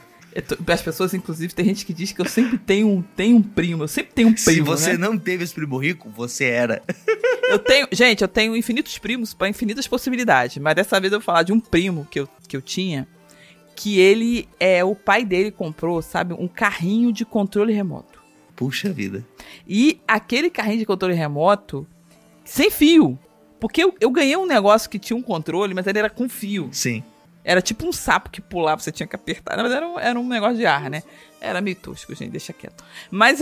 [0.68, 3.84] As pessoas, inclusive, tem gente que diz que eu sempre tenho um, tenho um primo.
[3.84, 4.66] Eu sempre tenho um Se primo.
[4.66, 4.98] você né?
[4.98, 6.84] não teve esse primo rico, você era.
[7.50, 11.26] Eu tenho, gente, eu tenho infinitos primos para infinitas possibilidades, mas dessa vez eu vou
[11.26, 13.08] falar de um primo que eu, que eu tinha,
[13.76, 18.22] que ele é o pai dele comprou, sabe, um carrinho de controle remoto.
[18.56, 19.26] Puxa vida.
[19.68, 21.88] E aquele carrinho de controle remoto
[22.46, 23.18] sem fio,
[23.60, 26.70] porque eu, eu ganhei um negócio que tinha um controle, mas ele era com fio.
[26.72, 27.04] Sim.
[27.44, 29.58] Era tipo um sapo que pulava, você tinha que apertar.
[29.58, 31.04] Mas era um, era um negócio de ar, né?
[31.42, 32.84] Era meio tosco, gente, deixa quieto.
[33.10, 33.40] Mas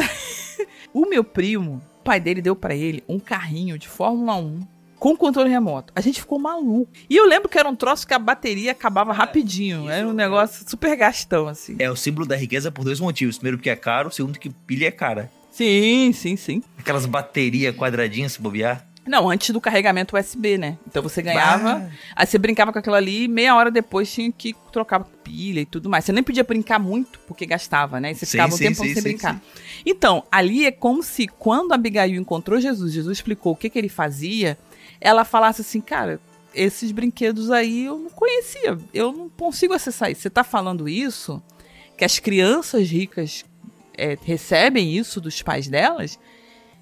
[0.93, 4.61] o meu primo, o pai dele deu pra ele um carrinho de Fórmula 1
[4.99, 5.93] com controle remoto.
[5.95, 6.91] A gente ficou maluco.
[7.09, 9.89] E eu lembro que era um troço que a bateria acabava rapidinho.
[9.89, 11.75] Era um negócio super gastão, assim.
[11.79, 13.37] É o símbolo da riqueza por dois motivos.
[13.37, 14.11] Primeiro, porque é caro.
[14.11, 15.31] Segundo, que pilha é cara.
[15.51, 16.63] Sim, sim, sim.
[16.77, 18.85] Aquelas baterias quadradinhas, se bobear.
[19.07, 20.77] Não, antes do carregamento USB, né?
[20.85, 21.75] Então você ganhava.
[21.79, 21.89] Bah.
[22.15, 25.65] Aí você brincava com aquilo ali e meia hora depois tinha que trocar pilha e
[25.65, 26.03] tudo mais.
[26.05, 28.11] Você nem podia brincar muito, porque gastava, né?
[28.11, 29.41] E você Sim, ficava um sim, tempo sim, sem sim, brincar.
[29.85, 33.79] Então, ali é como se quando a Abigail encontrou Jesus, Jesus explicou o que, que
[33.79, 34.57] ele fazia,
[34.99, 36.19] ela falasse assim, cara,
[36.53, 40.21] esses brinquedos aí eu não conhecia, eu não consigo acessar isso.
[40.21, 41.41] Você tá falando isso,
[41.97, 43.45] que as crianças ricas
[43.97, 46.19] é, recebem isso dos pais delas,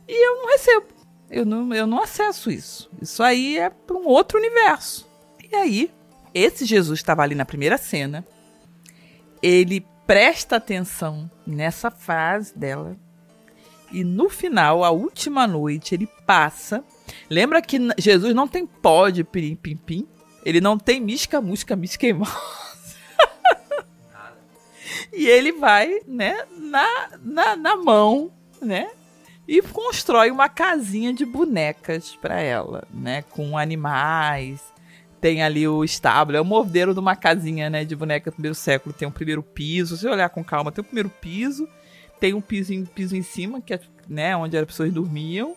[0.07, 0.94] e eu não recebo.
[1.30, 2.89] Eu não, eu não acesso isso.
[3.01, 5.07] Isso aí é para um outro universo.
[5.51, 5.91] E aí,
[6.34, 8.26] esse Jesus estava ali na primeira cena.
[9.41, 12.95] Ele presta atenção nessa frase dela.
[13.91, 16.84] E no final, a última noite, ele passa.
[17.30, 20.07] Lembra que Jesus não tem pó de pirim pim pim?
[20.43, 22.13] Ele não tem misca, musca, misca e
[25.13, 28.91] E ele vai, né, na, na, na mão, né?
[29.47, 33.21] E constrói uma casinha de bonecas pra ela, né?
[33.23, 34.61] Com animais.
[35.21, 37.85] Tem ali o estábulo, é o mordeiro de uma casinha, né?
[37.85, 38.93] De boneca do primeiro século.
[38.93, 39.95] Tem um primeiro piso.
[39.95, 41.67] Se você olhar com calma, tem o primeiro piso.
[42.19, 43.79] Tem um piso em, piso em cima, que é,
[44.09, 44.35] né?
[44.35, 45.55] Onde as pessoas dormiam.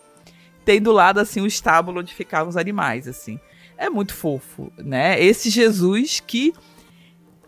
[0.63, 3.39] Tem do lado, assim, o estábulo onde ficavam os animais, assim.
[3.75, 5.19] É muito fofo, né?
[5.23, 6.53] Esse Jesus que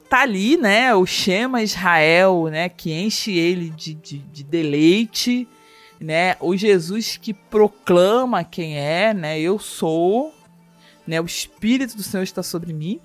[0.10, 0.96] tá ali, né?
[0.96, 2.68] O Shema Israel, né?
[2.68, 5.48] Que enche ele de, de, de deleite,
[6.02, 6.36] né?
[6.40, 9.40] O Jesus que proclama quem é, né?
[9.40, 10.34] Eu sou,
[11.06, 11.22] né?
[11.22, 13.00] O Espírito do Senhor está sobre mim.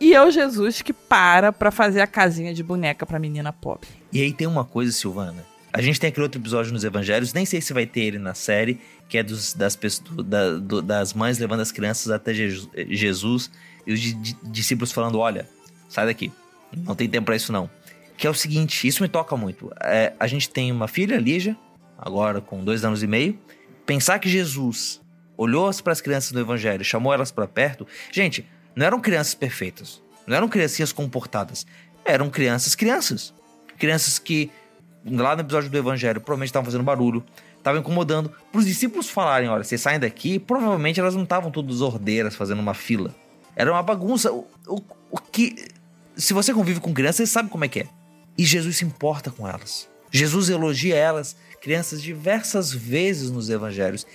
[0.00, 3.88] E é o Jesus que para pra fazer a casinha de boneca pra menina pobre.
[4.12, 5.44] E aí tem uma coisa, Silvana.
[5.72, 8.32] A gente tem aquele outro episódio nos evangelhos, nem sei se vai ter ele na
[8.32, 9.76] série, que é dos, das,
[10.24, 13.50] da- do- das mães levando as crianças até Je- Jesus
[13.86, 15.48] e os di- di- discípulos falando: olha,
[15.88, 16.32] sai daqui,
[16.76, 17.68] não tem tempo pra isso não.
[18.16, 19.70] Que é o seguinte, isso me toca muito.
[19.82, 21.56] É, a gente tem uma filha, Lígia,
[21.98, 23.38] agora com dois anos e meio.
[23.84, 25.00] Pensar que Jesus
[25.36, 27.86] olhou para as crianças no evangelho, chamou elas para perto.
[28.12, 31.66] Gente, não eram crianças perfeitas, não eram criancinhas comportadas,
[32.04, 33.34] eram crianças, crianças.
[33.78, 34.50] Crianças que,
[35.04, 37.24] lá no episódio do Evangelho, provavelmente estavam fazendo barulho,
[37.56, 38.32] estavam incomodando.
[38.50, 42.58] Para os discípulos falarem: olha, vocês saem daqui, provavelmente elas não estavam todas ordeiras fazendo
[42.58, 43.14] uma fila.
[43.54, 44.32] Era uma bagunça.
[44.32, 44.80] O, o,
[45.10, 45.68] o que.
[46.16, 47.86] Se você convive com crianças, você sabe como é que é.
[48.36, 49.88] E Jesus se importa com elas.
[50.10, 54.06] Jesus elogia elas, crianças, diversas vezes nos evangelhos.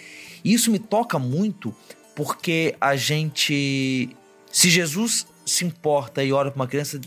[0.43, 1.73] E isso me toca muito
[2.15, 4.09] porque a gente.
[4.51, 6.99] Se Jesus se importa e olha para uma criança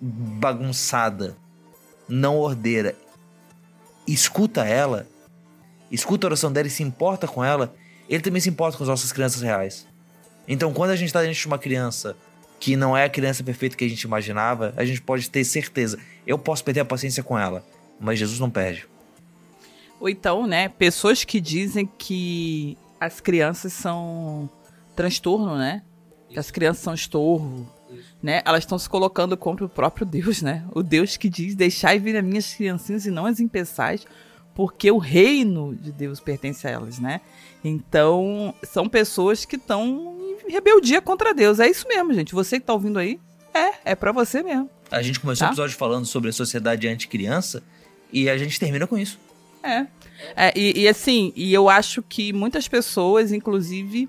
[0.00, 1.36] bagunçada,
[2.08, 2.96] não ordeira,
[4.06, 5.06] escuta ela,
[5.90, 7.74] escuta a oração dela e se importa com ela,
[8.08, 9.86] ele também se importa com as nossas crianças reais.
[10.46, 12.16] Então, quando a gente está diante de uma criança
[12.60, 15.98] que não é a criança perfeita que a gente imaginava, a gente pode ter certeza.
[16.26, 17.64] Eu posso perder a paciência com ela,
[18.00, 18.86] mas Jesus não perde.
[20.00, 24.48] Ou então, né, pessoas que dizem que as crianças são
[24.94, 25.82] transtorno, né?
[26.28, 27.66] Que as crianças são estorvo,
[28.22, 28.42] né?
[28.44, 30.64] Elas estão se colocando contra o próprio Deus, né?
[30.74, 34.04] O Deus que diz: "Deixai vir as minhas criancinhas e não as impeçais",
[34.54, 37.20] porque o reino de Deus pertence a elas, né?
[37.64, 40.16] Então, são pessoas que estão
[40.46, 41.58] em rebeldia contra Deus.
[41.60, 42.34] É isso mesmo, gente.
[42.34, 43.18] Você que tá ouvindo aí,
[43.54, 44.68] é, é para você mesmo.
[44.90, 45.50] A gente começou Tá.
[45.50, 47.62] o episódio falando sobre a sociedade anticriança
[48.12, 49.18] e a gente termina com isso.
[49.64, 49.86] É.
[50.36, 54.08] É, e, e assim, e eu acho que muitas pessoas, inclusive,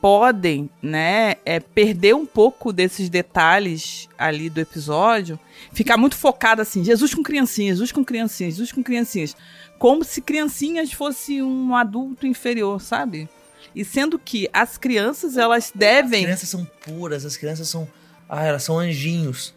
[0.00, 5.38] podem, né, é, perder um pouco desses detalhes ali do episódio,
[5.72, 9.36] ficar muito focada assim, Jesus com criancinhas, Jesus com criancinhas, Jesus com criancinhas,
[9.78, 13.28] como se criancinhas fosse um adulto inferior, sabe?
[13.74, 17.88] E sendo que as crianças, elas As devem crianças são puras, as crianças são.
[18.28, 19.54] Ah, elas são anjinhos.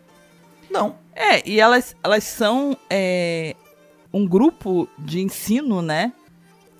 [0.69, 0.95] Não.
[1.13, 3.55] É, e elas, elas são é,
[4.17, 6.11] um grupo de ensino, né?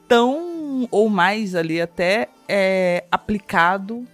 [0.07, 4.05] Tão ou mais ali até é, aplicado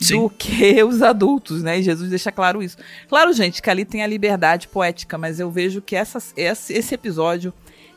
[0.00, 1.78] do que os adultos, né?
[1.78, 2.76] E Jesus deixa claro isso.
[3.08, 6.94] Claro, gente, que ali tem a liberdade poética, mas eu vejo que essa, esse, esse
[6.94, 7.52] episódio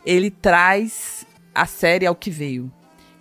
[0.06, 2.72] ele traz a série ao que veio.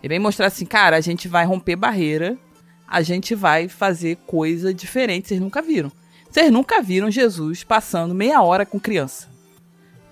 [0.03, 2.39] Ele vem mostrar assim, cara, a gente vai romper barreira,
[2.87, 5.91] a gente vai fazer coisa diferente, vocês nunca viram.
[6.31, 9.29] Vocês nunca viram Jesus passando meia hora com criança.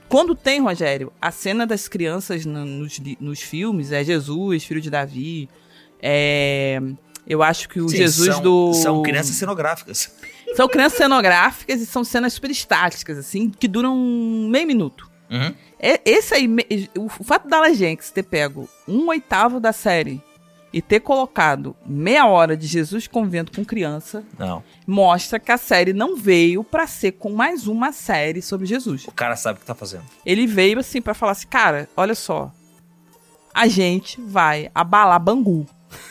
[0.08, 4.90] Quando tem, Rogério, a cena das crianças no- nos, nos filmes, é Jesus, filho de
[4.90, 5.48] Davi,
[6.00, 6.80] é...
[7.28, 8.72] Eu acho que o Sim, Jesus são, do.
[8.74, 10.14] São crianças cenográficas.
[10.54, 13.96] São crianças cenográficas e são cenas super estáticas, assim, que duram
[14.48, 15.10] meio minuto.
[15.28, 15.52] Uhum.
[15.80, 16.48] É- Esse aí,
[16.96, 20.22] o fato da Jenks ter pego um oitavo da série
[20.76, 24.62] e ter colocado meia hora de Jesus convivendo com criança Não.
[24.86, 29.06] mostra que a série não veio pra ser com mais uma série sobre Jesus.
[29.06, 30.04] O cara sabe o que tá fazendo.
[30.26, 32.52] Ele veio assim pra falar assim, cara, olha só,
[33.54, 35.66] a gente vai abalar Bangu.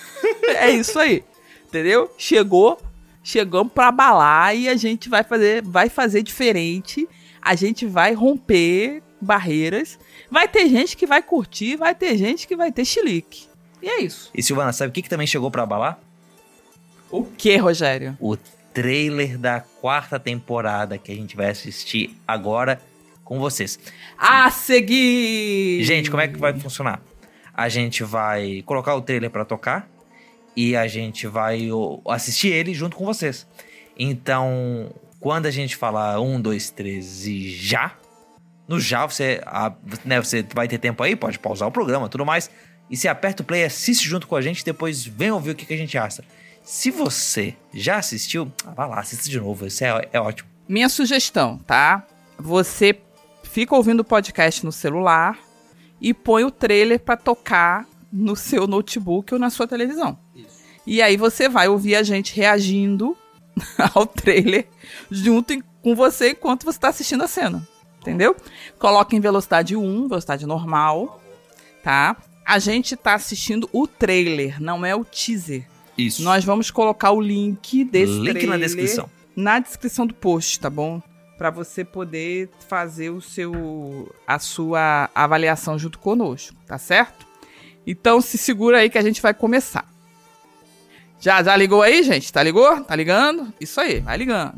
[0.57, 1.23] é isso aí,
[1.67, 2.11] entendeu?
[2.17, 2.81] Chegou,
[3.21, 7.07] chegamos pra abalar e a gente vai fazer, vai fazer diferente.
[7.39, 9.99] A gente vai romper barreiras.
[10.31, 13.45] Vai ter gente que vai curtir, vai ter gente que vai ter chilique.
[13.85, 14.31] E é isso.
[14.33, 15.99] E Silvana, sabe o que, que também chegou pra abalar?
[17.11, 18.17] O que, Rogério?
[18.19, 18.35] O
[18.73, 22.81] trailer da quarta temporada que a gente vai assistir agora
[23.23, 23.77] com vocês.
[24.17, 25.83] A seguir!
[25.83, 26.99] Gente, como é que vai funcionar?
[27.53, 29.87] A gente vai colocar o trailer pra tocar
[30.55, 31.69] e a gente vai
[32.09, 33.45] assistir ele junto com vocês.
[33.95, 37.93] Então, quando a gente falar um, dois, três e já,
[38.67, 39.73] no já você, a-
[40.03, 42.49] né, você vai ter tempo aí, pode pausar o programa, tudo mais.
[42.89, 45.65] E você aperta o play, assiste junto com a gente, depois vem ouvir o que,
[45.65, 46.23] que a gente acha.
[46.63, 50.49] Se você já assistiu, ah, vai lá, assista de novo, isso é, é ótimo.
[50.67, 52.05] Minha sugestão, tá?
[52.39, 52.99] Você
[53.43, 55.39] fica ouvindo o podcast no celular
[56.01, 60.17] e põe o trailer pra tocar no seu notebook ou na sua televisão.
[60.85, 63.17] E aí você vai ouvir a gente reagindo
[63.93, 64.67] ao trailer
[65.09, 67.67] junto com você enquanto você tá assistindo a cena.
[68.01, 68.35] Entendeu?
[68.77, 71.21] Coloca em velocidade 1, velocidade normal,
[71.83, 72.15] tá?
[72.45, 75.65] A gente tá assistindo o trailer, não é o teaser.
[75.97, 76.21] Isso.
[76.23, 79.09] Nós vamos colocar o link desse Link trailer na descrição.
[79.35, 81.01] na descrição do post, tá bom?
[81.37, 87.25] Pra você poder fazer o seu a sua avaliação junto conosco, tá certo?
[87.87, 89.85] Então se segura aí que a gente vai começar.
[91.19, 92.31] Já já ligou aí, gente?
[92.31, 92.81] Tá ligou?
[92.81, 93.51] Tá ligando?
[93.59, 94.53] Isso aí, vai ligando.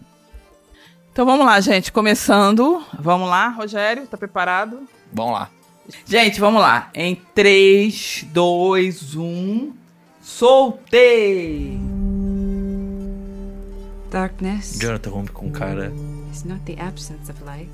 [1.11, 2.83] Então vamos lá, gente, começando.
[2.99, 4.87] Vamos lá, Rogério, tá preparado?
[5.11, 5.49] Vamos lá.
[6.05, 6.89] Gente, vamos lá.
[6.93, 9.73] Em 3, 2, 1.
[10.21, 11.79] Soltei!
[14.09, 15.91] Darkness Jonathan rompe com cara.
[16.31, 17.69] is not the absence of light.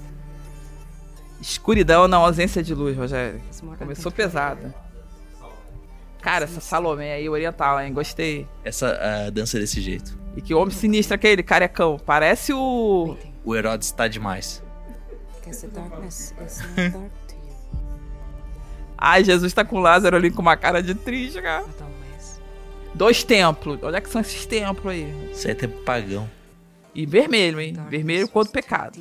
[1.41, 3.41] Escuridão na ausência de luz, Rogério.
[3.47, 4.73] It's Começou pesada.
[6.21, 7.91] Cara, essa Salomé aí, oriental, hein?
[7.91, 8.47] Gostei.
[8.63, 10.17] Essa a dança desse jeito.
[10.37, 11.99] E que homem sinistro aquele, carecão.
[12.03, 13.17] Parece o.
[13.43, 14.63] O Herodes tá demais.
[15.45, 17.22] Guess the darkness is not dark.
[19.05, 21.67] Ai, Jesus tá com Lázaro ali com uma cara de triste, cara.
[21.67, 22.41] Not always.
[22.93, 23.77] Dois templos.
[23.93, 25.29] É que são esses templos aí?
[25.29, 26.29] Isso aí é tempo pagão.
[26.95, 27.75] E vermelho, hein?
[27.89, 28.97] Vermelho quanto pecado.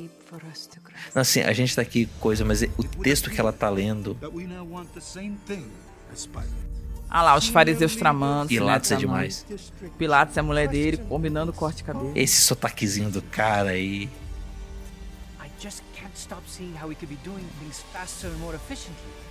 [1.15, 4.17] Assim, a gente tá aqui coisa, mas o texto que ela tá lendo.
[7.09, 8.49] Ah lá, os fariseus tramando.
[8.49, 9.23] Pilatos é né, tramando.
[9.23, 9.45] demais.
[9.97, 12.11] Pilatos é a mulher dele, combinando o corte de cabelo.
[12.13, 14.09] Esse sotaquezinho do cara aí.
[15.39, 19.23] I just can't stop seeing how we could be doing things faster and more efficiently.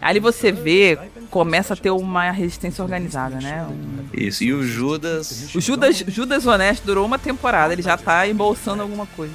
[0.00, 0.98] Ali você vê,
[1.30, 3.64] começa a ter uma resistência organizada, né?
[3.64, 4.44] Um- Isso.
[4.44, 5.54] E o Judas.
[5.54, 9.32] O Judas, Judas Honesto durou uma temporada, ele já tá embolsando alguma coisa.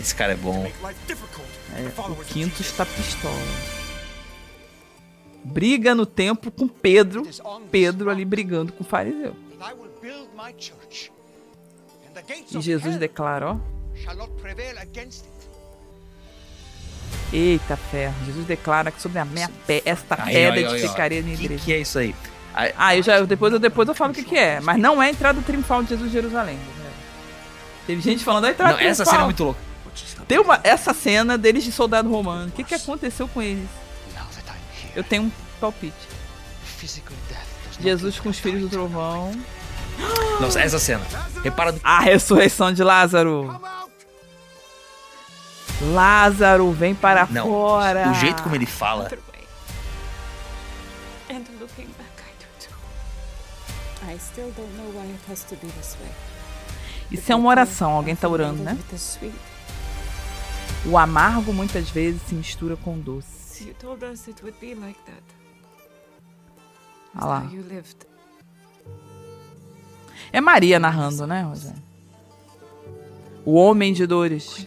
[0.00, 0.70] Esse cara é bom.
[1.76, 3.34] É, o quinto está pistola.
[5.44, 7.22] Briga no tempo com Pedro.
[7.70, 9.34] Pedro ali brigando com o fariseu.
[12.50, 13.56] E Jesus declara, ó.
[17.32, 21.20] Eita ferro, Jesus declara que sobre a minha pé, esta Aí, pedra aí, aí, edificaria
[21.20, 21.64] a minha O que, igreja.
[21.64, 22.14] que é isso aí?
[22.54, 24.60] Aí- Ah, eu já, depois, eu, depois eu falo o que, que é.
[24.60, 26.56] Mas não é a entrada triunfal de Jesus em Jerusalém.
[26.56, 26.90] né?
[27.86, 29.12] Teve gente falando a entrada Não, essa triunfal.
[29.12, 29.60] cena é muito louca.
[30.26, 32.48] Tem uma, essa cena deles de soldado romano.
[32.48, 33.68] O que, que aconteceu com eles?
[34.14, 35.30] Here, Eu tenho um
[35.60, 35.94] palpite.
[37.80, 39.32] Jesus com os filhos do trovão.
[40.40, 41.04] Nossa, essa cena.
[41.42, 43.60] Repara do A ressurreição de Lázaro.
[45.80, 48.10] Lázaro, vem para Não, fora.
[48.10, 49.04] o jeito como ele fala.
[49.06, 49.46] Other way.
[51.36, 54.12] And looking back, I do too.
[54.12, 56.10] I still don't know why it has to be this way.
[57.10, 58.76] Isso é uma oração, alguém tá orando, né?
[60.84, 63.64] O amargo muitas vezes se mistura com o doce.
[63.68, 65.22] You told us it would be like that.
[67.16, 67.38] Olha lá.
[67.40, 67.96] How you lived.
[70.32, 71.82] É Maria narrando, né, Rosane?
[73.44, 74.66] O homem de dores.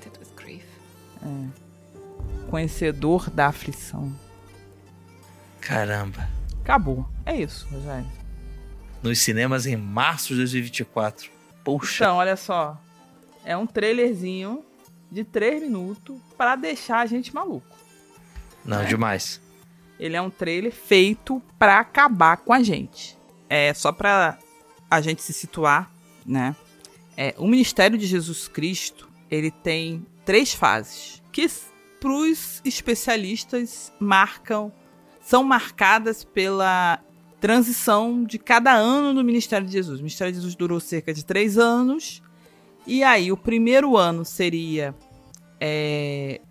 [2.50, 4.14] Conhecedor da aflição.
[5.60, 6.28] Caramba.
[6.62, 7.08] Acabou.
[7.26, 8.08] É isso, Rogério.
[9.02, 11.32] Nos cinemas em março de 2024.
[11.64, 12.04] Poxa.
[12.04, 12.80] Então, olha só.
[13.44, 14.64] É um trailerzinho
[15.12, 17.66] de 3 minutos pra deixar a gente maluco.
[18.64, 19.42] Não, demais.
[20.00, 23.18] Ele é um trailer feito pra acabar com a gente.
[23.50, 24.38] É só pra
[24.90, 25.92] a gente se situar,
[26.26, 26.56] né?
[27.18, 31.50] É, o ministério de Jesus Cristo, ele tem três fases que
[32.00, 34.72] para os especialistas marcam
[35.22, 37.00] são marcadas pela
[37.40, 40.00] transição de cada ano do ministério de Jesus.
[40.00, 42.22] O ministério de Jesus durou cerca de três anos
[42.86, 44.96] e aí o primeiro ano seria
[45.60, 46.42] é,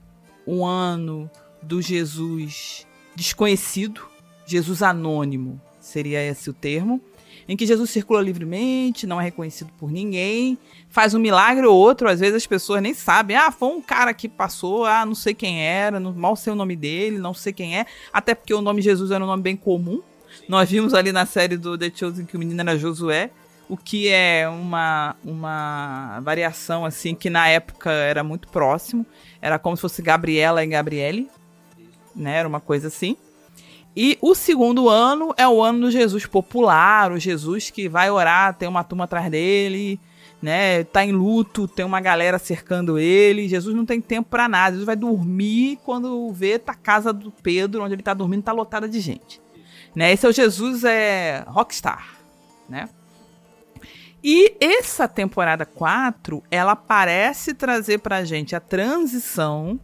[0.46, 1.28] um ano
[1.62, 4.02] do Jesus desconhecido,
[4.46, 7.02] Jesus anônimo, seria esse o termo,
[7.50, 10.56] em que Jesus circula livremente, não é reconhecido por ninguém,
[10.88, 14.14] faz um milagre ou outro, às vezes as pessoas nem sabem, ah, foi um cara
[14.14, 17.52] que passou, ah, não sei quem era, não, mal sei o nome dele, não sei
[17.52, 20.00] quem é, até porque o nome Jesus era um nome bem comum.
[20.48, 23.32] Nós vimos ali na série do The Chosen que o menino era Josué,
[23.68, 29.04] o que é uma, uma variação assim que na época era muito próximo,
[29.42, 31.28] era como se fosse Gabriela e Gabriele,
[32.14, 32.36] né?
[32.36, 33.16] Era uma coisa assim.
[33.96, 38.54] E o segundo ano é o ano do Jesus popular, o Jesus que vai orar,
[38.54, 39.98] tem uma turma atrás dele,
[40.40, 40.84] né?
[40.84, 43.48] Tá em luto, tem uma galera cercando ele.
[43.48, 44.72] Jesus não tem tempo pra nada.
[44.72, 48.52] Jesus vai dormir quando vê tá a casa do Pedro, onde ele tá dormindo, tá
[48.52, 49.40] lotada de gente.
[49.94, 50.12] Né?
[50.12, 52.16] Esse é o Jesus é rockstar,
[52.68, 52.88] né?
[54.22, 59.80] E essa temporada 4, ela parece trazer pra gente a transição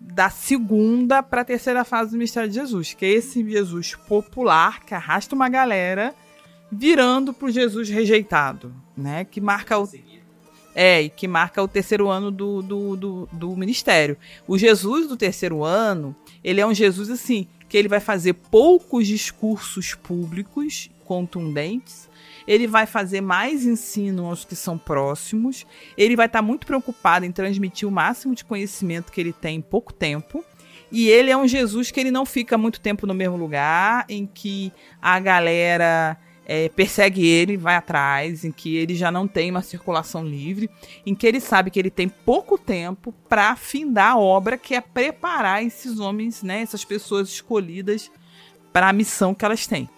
[0.00, 4.84] da segunda para a terceira fase do mistério de Jesus, que é esse Jesus popular
[4.84, 6.14] que arrasta uma galera
[6.72, 9.24] virando pro Jesus rejeitado, né?
[9.24, 9.88] Que marca o
[10.74, 14.16] é, e que marca o terceiro ano do, do, do, do ministério.
[14.46, 19.06] O Jesus do terceiro ano, ele é um Jesus assim, que ele vai fazer poucos
[19.06, 22.08] discursos públicos contundentes,
[22.50, 25.64] ele vai fazer mais ensino aos que são próximos,
[25.96, 29.60] ele vai estar muito preocupado em transmitir o máximo de conhecimento que ele tem em
[29.60, 30.44] pouco tempo.
[30.90, 34.26] E ele é um Jesus que ele não fica muito tempo no mesmo lugar, em
[34.26, 39.62] que a galera é, persegue ele, vai atrás, em que ele já não tem uma
[39.62, 40.68] circulação livre,
[41.06, 44.80] em que ele sabe que ele tem pouco tempo para findar a obra, que é
[44.80, 48.10] preparar esses homens, né, essas pessoas escolhidas
[48.72, 49.88] para a missão que elas têm.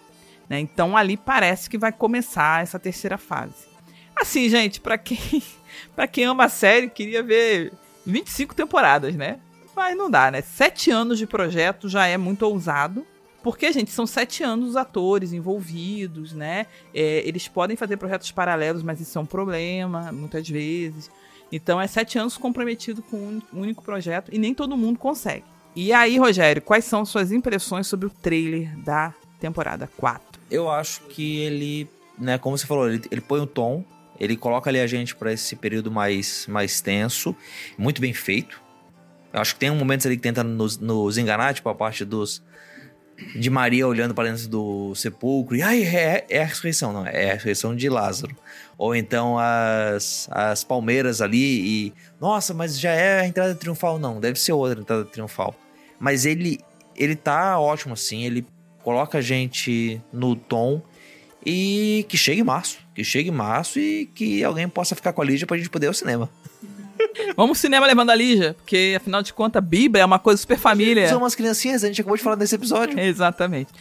[0.49, 0.59] Né?
[0.59, 3.71] Então ali parece que vai começar essa terceira fase.
[4.15, 5.17] Assim, gente, para quem
[5.95, 7.71] para quem ama a série, queria ver
[8.05, 9.39] 25 temporadas, né?
[9.75, 10.41] Mas não dá, né?
[10.41, 13.05] Sete anos de projeto já é muito ousado.
[13.41, 16.65] Porque, gente, são sete anos os atores envolvidos, né?
[16.93, 21.11] É, eles podem fazer projetos paralelos, mas isso é um problema, muitas vezes.
[21.51, 25.43] Então, é sete anos comprometido com um único projeto e nem todo mundo consegue.
[25.75, 30.32] E aí, Rogério, quais são suas impressões sobre o trailer da temporada 4?
[30.53, 33.83] Eu acho que ele, né, como você falou, ele, ele põe o tom,
[34.19, 37.35] ele coloca ali a gente para esse período mais, mais tenso,
[37.75, 38.61] muito bem feito.
[39.33, 42.43] Eu acho que tem momentos ali que tenta nos, nos enganar, tipo a parte dos
[43.35, 47.31] de Maria olhando para dentro do sepulcro e ai, é, é a ressurreição, não, é
[47.31, 48.35] a ressurreição de Lázaro.
[48.77, 54.19] Ou então as, as palmeiras ali e nossa, mas já é a entrada triunfal, não,
[54.19, 55.55] deve ser outra entrada triunfal.
[55.99, 56.59] Mas ele
[56.95, 58.45] ele tá ótimo assim, ele
[58.83, 60.81] coloca a gente no tom
[61.45, 65.21] e que chegue em março, que chegue em março e que alguém possa ficar com
[65.21, 66.29] a Lídia pra gente poder ir ao cinema.
[67.35, 70.39] Vamos ao cinema levando a Lígia, porque afinal de contas, a Bíblia é uma coisa
[70.39, 71.07] super família.
[71.07, 72.99] São umas criancinhas, a gente acabou de falar nesse episódio.
[72.99, 73.71] Exatamente.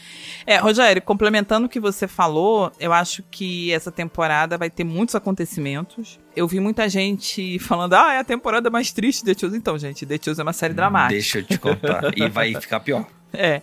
[0.46, 5.14] É, Rogério, complementando o que você falou, eu acho que essa temporada vai ter muitos
[5.14, 6.18] acontecimentos.
[6.34, 9.58] Eu vi muita gente falando, ah, é a temporada mais triste de The Chosen.
[9.58, 11.14] Então, gente, The Chosen é uma série dramática.
[11.14, 12.12] Deixa eu te contar.
[12.16, 13.06] e vai ficar pior.
[13.34, 13.62] É.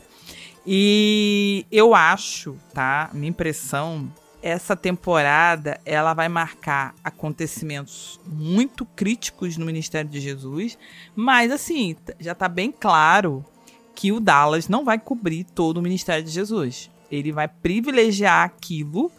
[0.71, 3.09] E eu acho, tá?
[3.11, 4.07] Minha impressão,
[4.39, 10.77] essa temporada ela vai marcar acontecimentos muito críticos no ministério de Jesus,
[11.15, 13.43] mas assim, já tá bem claro
[13.95, 16.91] que o Dallas não vai cobrir todo o ministério de Jesus.
[17.11, 19.11] Ele vai privilegiar aquilo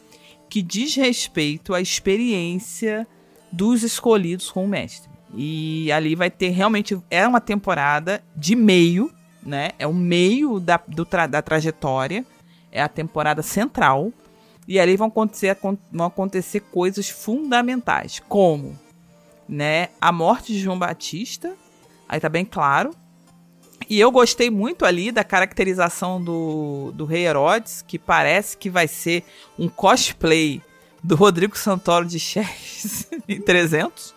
[0.48, 3.09] que diz respeito à experiência
[3.51, 5.11] dos escolhidos com o mestre.
[5.34, 9.12] E ali vai ter realmente é uma temporada de meio,
[9.43, 9.70] né?
[9.78, 12.24] É o meio da, do tra- da trajetória,
[12.70, 14.12] é a temporada central.
[14.68, 18.78] E ali vão acontecer, acon- vão acontecer coisas fundamentais, como
[19.49, 21.55] né, a morte de João Batista,
[22.09, 22.91] aí tá bem claro.
[23.88, 28.86] E eu gostei muito ali da caracterização do, do Rei Herodes, que parece que vai
[28.86, 29.24] ser
[29.59, 30.62] um cosplay
[31.03, 34.14] do Rodrigo Santoro de Xerxes em 300,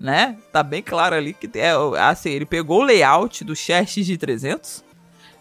[0.00, 0.36] né?
[0.52, 4.84] Tá bem claro ali que é, assim, ele pegou o layout do Xerxes de 300,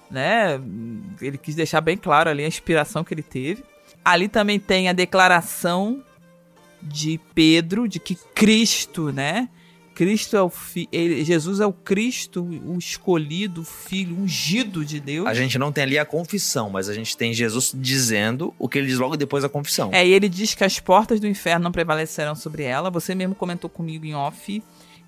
[0.10, 0.60] né?
[1.22, 3.64] Ele quis deixar bem claro ali a inspiração que ele teve.
[4.04, 6.04] Ali também tem a declaração
[6.82, 9.50] de Pedro de que Cristo, né?
[9.98, 15.00] Cristo é o fi ele, Jesus é o Cristo, o escolhido, o filho ungido de
[15.00, 15.26] Deus.
[15.26, 18.78] A gente não tem ali a confissão, mas a gente tem Jesus dizendo o que
[18.78, 19.90] ele diz logo depois da confissão.
[19.92, 22.92] É, e ele diz que as portas do inferno não prevalecerão sobre ela.
[22.92, 24.62] Você mesmo comentou comigo em off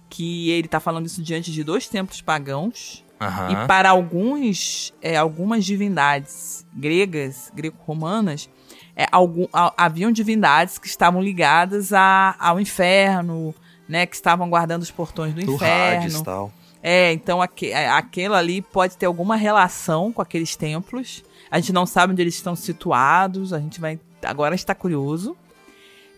[0.10, 3.06] que ele tá falando isso diante de dois templos pagãos.
[3.22, 3.52] Aham.
[3.64, 8.50] E para alguns, é, algumas divindades gregas, greco-romanas,
[8.96, 13.54] é, algum, a- haviam divindades que estavam ligadas a, ao inferno,
[13.90, 14.06] né?
[14.06, 16.04] Que estavam guardando os portões do Do inferno.
[16.04, 16.54] Hades tal.
[16.82, 21.24] É, então aque, é, aquilo ali pode ter alguma relação com aqueles templos.
[21.52, 23.52] A gente não sabe onde eles estão situados.
[23.52, 24.00] A gente vai.
[24.24, 25.36] Agora está curioso.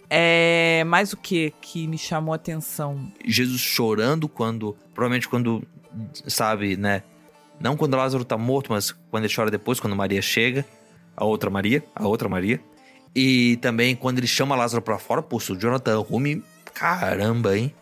[0.09, 3.11] É, mas o que que me chamou a atenção?
[3.25, 4.75] Jesus chorando quando.
[4.93, 5.63] Provavelmente quando.
[6.27, 7.01] Sabe, né?
[7.59, 10.65] Não quando Lázaro tá morto, mas quando ele chora depois, quando Maria chega.
[11.15, 11.83] A outra Maria.
[11.95, 12.59] A outra Maria.
[13.15, 15.21] E também quando ele chama Lázaro pra fora.
[15.21, 16.43] Pô, se o Jonathan Rumi.
[16.73, 17.73] Caramba, hein?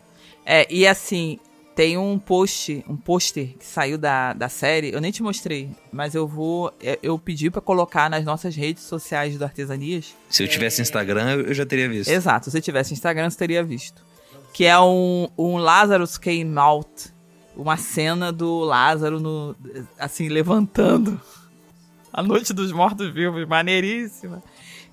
[0.44, 1.38] É, e assim,
[1.74, 6.14] tem um post, um pôster que saiu da, da série, eu nem te mostrei, mas
[6.14, 10.14] eu vou, é, eu pedi pra colocar nas nossas redes sociais do Artesanias.
[10.28, 12.10] Se eu tivesse Instagram, eu eu já teria visto.
[12.10, 14.04] Exato, se você tivesse Instagram, você teria visto.
[14.52, 17.14] Que é um, um Lazarus Came Out,
[17.56, 19.56] uma cena do Lázaro no,
[19.98, 21.18] assim, levantando
[22.12, 24.42] a noite dos mortos-vivos, maneiríssima.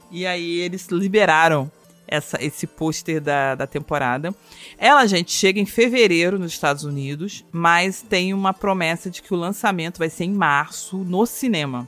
[0.10, 1.70] E aí eles liberaram
[2.08, 4.34] essa, esse pôster da, da temporada.
[4.78, 9.38] Ela, gente, chega em fevereiro nos Estados Unidos, mas tem uma promessa de que o
[9.38, 11.88] lançamento vai ser em março no cinema.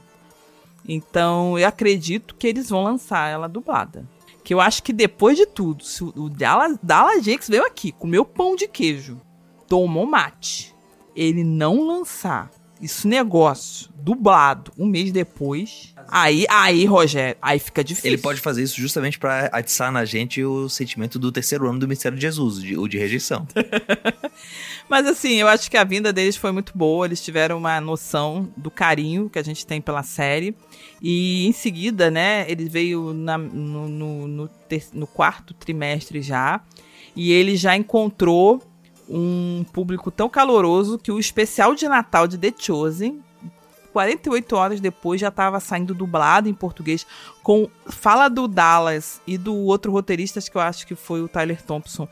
[0.86, 4.04] Então eu acredito que eles vão lançar ela dublada.
[4.42, 8.24] Que eu acho que depois de tudo, se o Dallas, Dallas Jakes veio aqui, comeu
[8.24, 9.20] pão de queijo,
[9.68, 10.74] tomou mate,
[11.14, 12.50] ele não lançar
[12.82, 18.10] esse negócio dublado um mês depois, aí, aí, Rogério, aí fica difícil.
[18.10, 21.86] Ele pode fazer isso justamente pra atiçar na gente o sentimento do terceiro ano do
[21.88, 23.46] mistério de Jesus, de- o de rejeição.
[24.88, 27.06] Mas assim, eu acho que a vinda deles foi muito boa.
[27.06, 30.54] Eles tiveram uma noção do carinho que a gente tem pela série.
[31.00, 36.60] E em seguida, né, ele veio na- no, no- no ter- no quarto trimestre já.
[37.14, 38.62] E ele já encontrou
[39.10, 43.20] um público tão caloroso que o especial de Natal de The Chosen,
[43.92, 47.04] 48 horas depois, já estava saindo dublado em português,
[47.42, 51.60] com fala do Dallas e do outro roteirista, que eu acho que foi o Tyler
[51.60, 52.08] Thompson,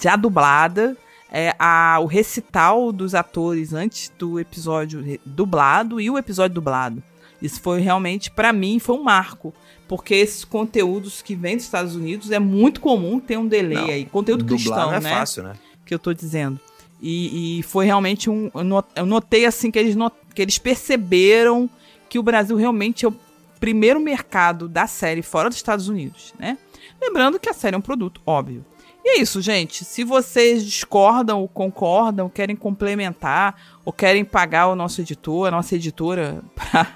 [0.00, 0.96] já dublada.
[1.34, 7.02] É, a, o recital dos atores antes do episódio dublado e o episódio dublado.
[7.40, 9.54] Isso foi realmente, pra mim, foi um marco.
[9.88, 13.84] Porque esses conteúdos que vêm dos Estados Unidos é muito comum ter um delay Não,
[13.86, 14.04] aí.
[14.04, 15.10] Conteúdo cristão, é né?
[15.10, 15.54] fácil, né?
[15.86, 16.58] Que eu tô dizendo.
[17.00, 18.50] E, e foi realmente um.
[18.54, 21.68] Eu no- eu notei assim que eles, not- que eles perceberam
[22.08, 23.14] que o Brasil realmente é o
[23.58, 26.58] primeiro mercado da série fora dos Estados Unidos, né?
[27.00, 28.64] Lembrando que a série é um produto, óbvio.
[29.04, 29.84] E é isso, gente.
[29.84, 35.74] Se vocês discordam ou concordam, querem complementar ou querem pagar o nosso editor, a nossa
[35.74, 36.86] editora pra,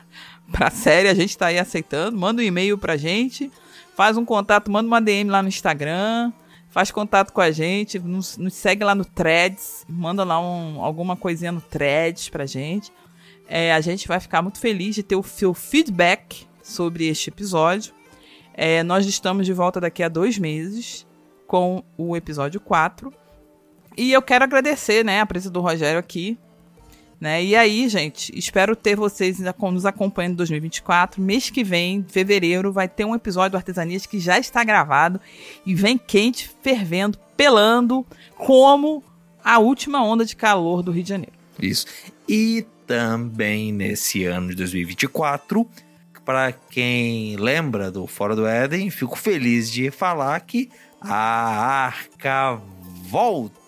[0.53, 2.17] pra série, a gente tá aí aceitando.
[2.17, 3.51] Manda um e-mail pra gente,
[3.97, 6.33] faz um contato, manda uma DM lá no Instagram,
[6.77, 11.17] faz contato com a gente, nos, nos segue lá no Threads, manda lá um- alguma
[11.17, 12.93] coisinha no Threads pra gente.
[13.49, 17.95] É, a gente vai ficar muito feliz de ter o seu feedback sobre este episódio.
[18.53, 21.07] É, nós estamos de volta daqui a dois meses
[21.47, 23.11] com o episódio 4.
[23.97, 26.37] E eu quero agradecer, né, a presença do Rogério aqui.
[27.21, 27.43] Né?
[27.43, 31.21] E aí, gente, espero ter vocês nos acompanhando em 2024.
[31.21, 35.21] Mês que vem, fevereiro, vai ter um episódio do Artesanias que já está gravado
[35.65, 38.05] e vem quente, fervendo, pelando,
[38.37, 39.03] como
[39.43, 41.33] a última onda de calor do Rio de Janeiro.
[41.59, 41.87] Isso.
[42.29, 45.67] E também nesse ano de 2024,
[46.25, 50.69] para quem lembra do Fora do Éden, fico feliz de falar que
[51.01, 52.61] a arca
[53.09, 53.66] volta.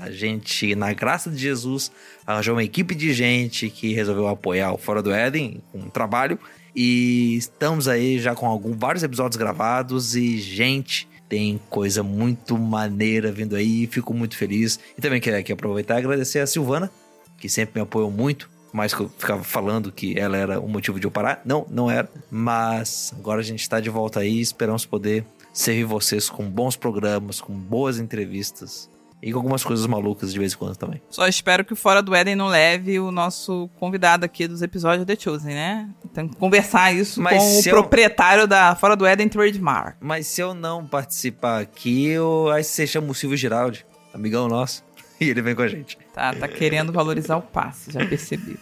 [0.00, 1.90] A gente, na graça de Jesus,
[2.26, 6.38] arranjou uma equipe de gente que resolveu apoiar o Fora do Éden com um trabalho.
[6.74, 13.30] E estamos aí já com algum, vários episódios gravados e, gente, tem coisa muito maneira
[13.32, 13.86] vindo aí.
[13.86, 14.78] Fico muito feliz.
[14.96, 16.90] E também quero aqui aproveitar e agradecer a Silvana,
[17.38, 18.50] que sempre me apoiou muito.
[18.72, 21.40] Mais que eu ficava falando que ela era o motivo de eu parar.
[21.44, 22.10] Não, não era.
[22.28, 24.40] Mas agora a gente está de volta aí.
[24.40, 28.90] Esperamos poder servir vocês com bons programas, com boas entrevistas
[29.24, 31.00] e com algumas coisas malucas de vez em quando também.
[31.08, 35.06] Só espero que o Fora do Éden não leve o nosso convidado aqui dos episódios
[35.06, 35.88] The Chosen, né?
[36.12, 37.72] Tem que conversar isso Mas com o eu...
[37.72, 39.96] proprietário da Fora do Éden Trademark.
[39.98, 42.50] Mas se eu não participar aqui, eu...
[42.50, 44.84] aí você chama o Silvio Giraldi, amigão nosso.
[45.20, 45.96] E ele vem com a gente.
[46.12, 48.58] Tá, tá querendo valorizar o passe, já percebi.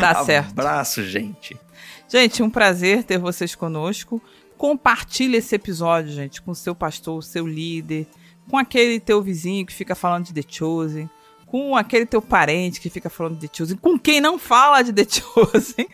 [0.00, 0.50] Tá certo.
[0.50, 1.54] Abraço, gente.
[2.08, 4.20] Gente, um prazer ter vocês conosco.
[4.56, 8.06] Compartilhe esse episódio, gente, com o seu pastor, o seu líder,
[8.48, 11.08] com aquele teu vizinho que fica falando de The Chosen,
[11.46, 14.92] com aquele teu parente que fica falando de The Chosen, com quem não fala de
[14.92, 15.86] The Chosen.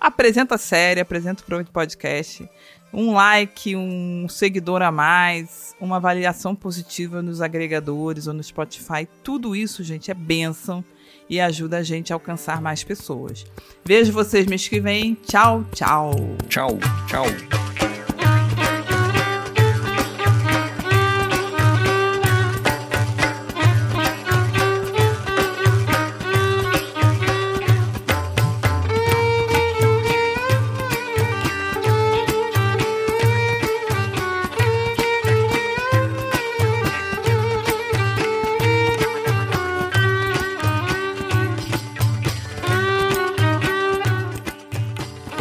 [0.00, 2.48] apresenta a série, apresenta o programa de podcast.
[2.92, 9.08] Um like, um seguidor a mais, uma avaliação positiva nos agregadores ou no Spotify.
[9.22, 10.84] Tudo isso, gente, é bênção
[11.28, 13.44] e ajuda a gente a alcançar mais pessoas.
[13.84, 15.14] Vejo vocês mês que vem.
[15.26, 16.12] Tchau, tchau.
[16.48, 16.78] Tchau,
[17.08, 17.93] tchau.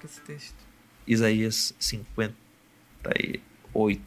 [0.00, 0.56] que é esse texto.
[1.06, 4.02] Isaías 58.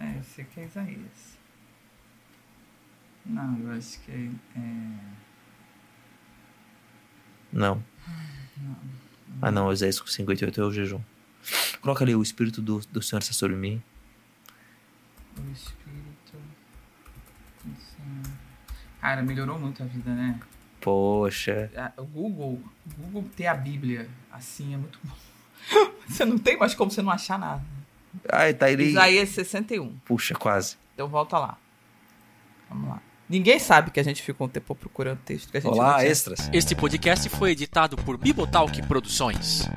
[0.00, 1.36] É, esse aqui é Isaías.
[3.26, 4.30] Não, eu acho que é.
[7.52, 7.84] Não.
[9.40, 11.00] Ah, não, Oséias 58 é o jejum.
[11.80, 13.82] Coloca ali, o Espírito do, do Senhor está sobre mim.
[15.36, 16.36] O Espírito.
[17.64, 18.36] do Senhor.
[19.00, 20.38] Cara, melhorou muito a vida, né?
[20.80, 21.70] Poxa.
[21.76, 22.60] A- O Google,
[22.98, 25.12] Google ter a Bíblia assim é muito bom.
[26.08, 27.62] Você não tem mais como você não achar nada.
[28.32, 28.84] Ai, tá ele.
[28.84, 29.98] Isaías 61.
[30.04, 30.76] Puxa, quase.
[30.94, 31.58] Então volta lá.
[32.70, 33.02] Vamos lá.
[33.28, 36.48] Ninguém sabe que a gente ficou um tempo procurando texto que a gente Olá, extras.
[36.50, 39.68] Este podcast foi editado por Bibotalk Produções.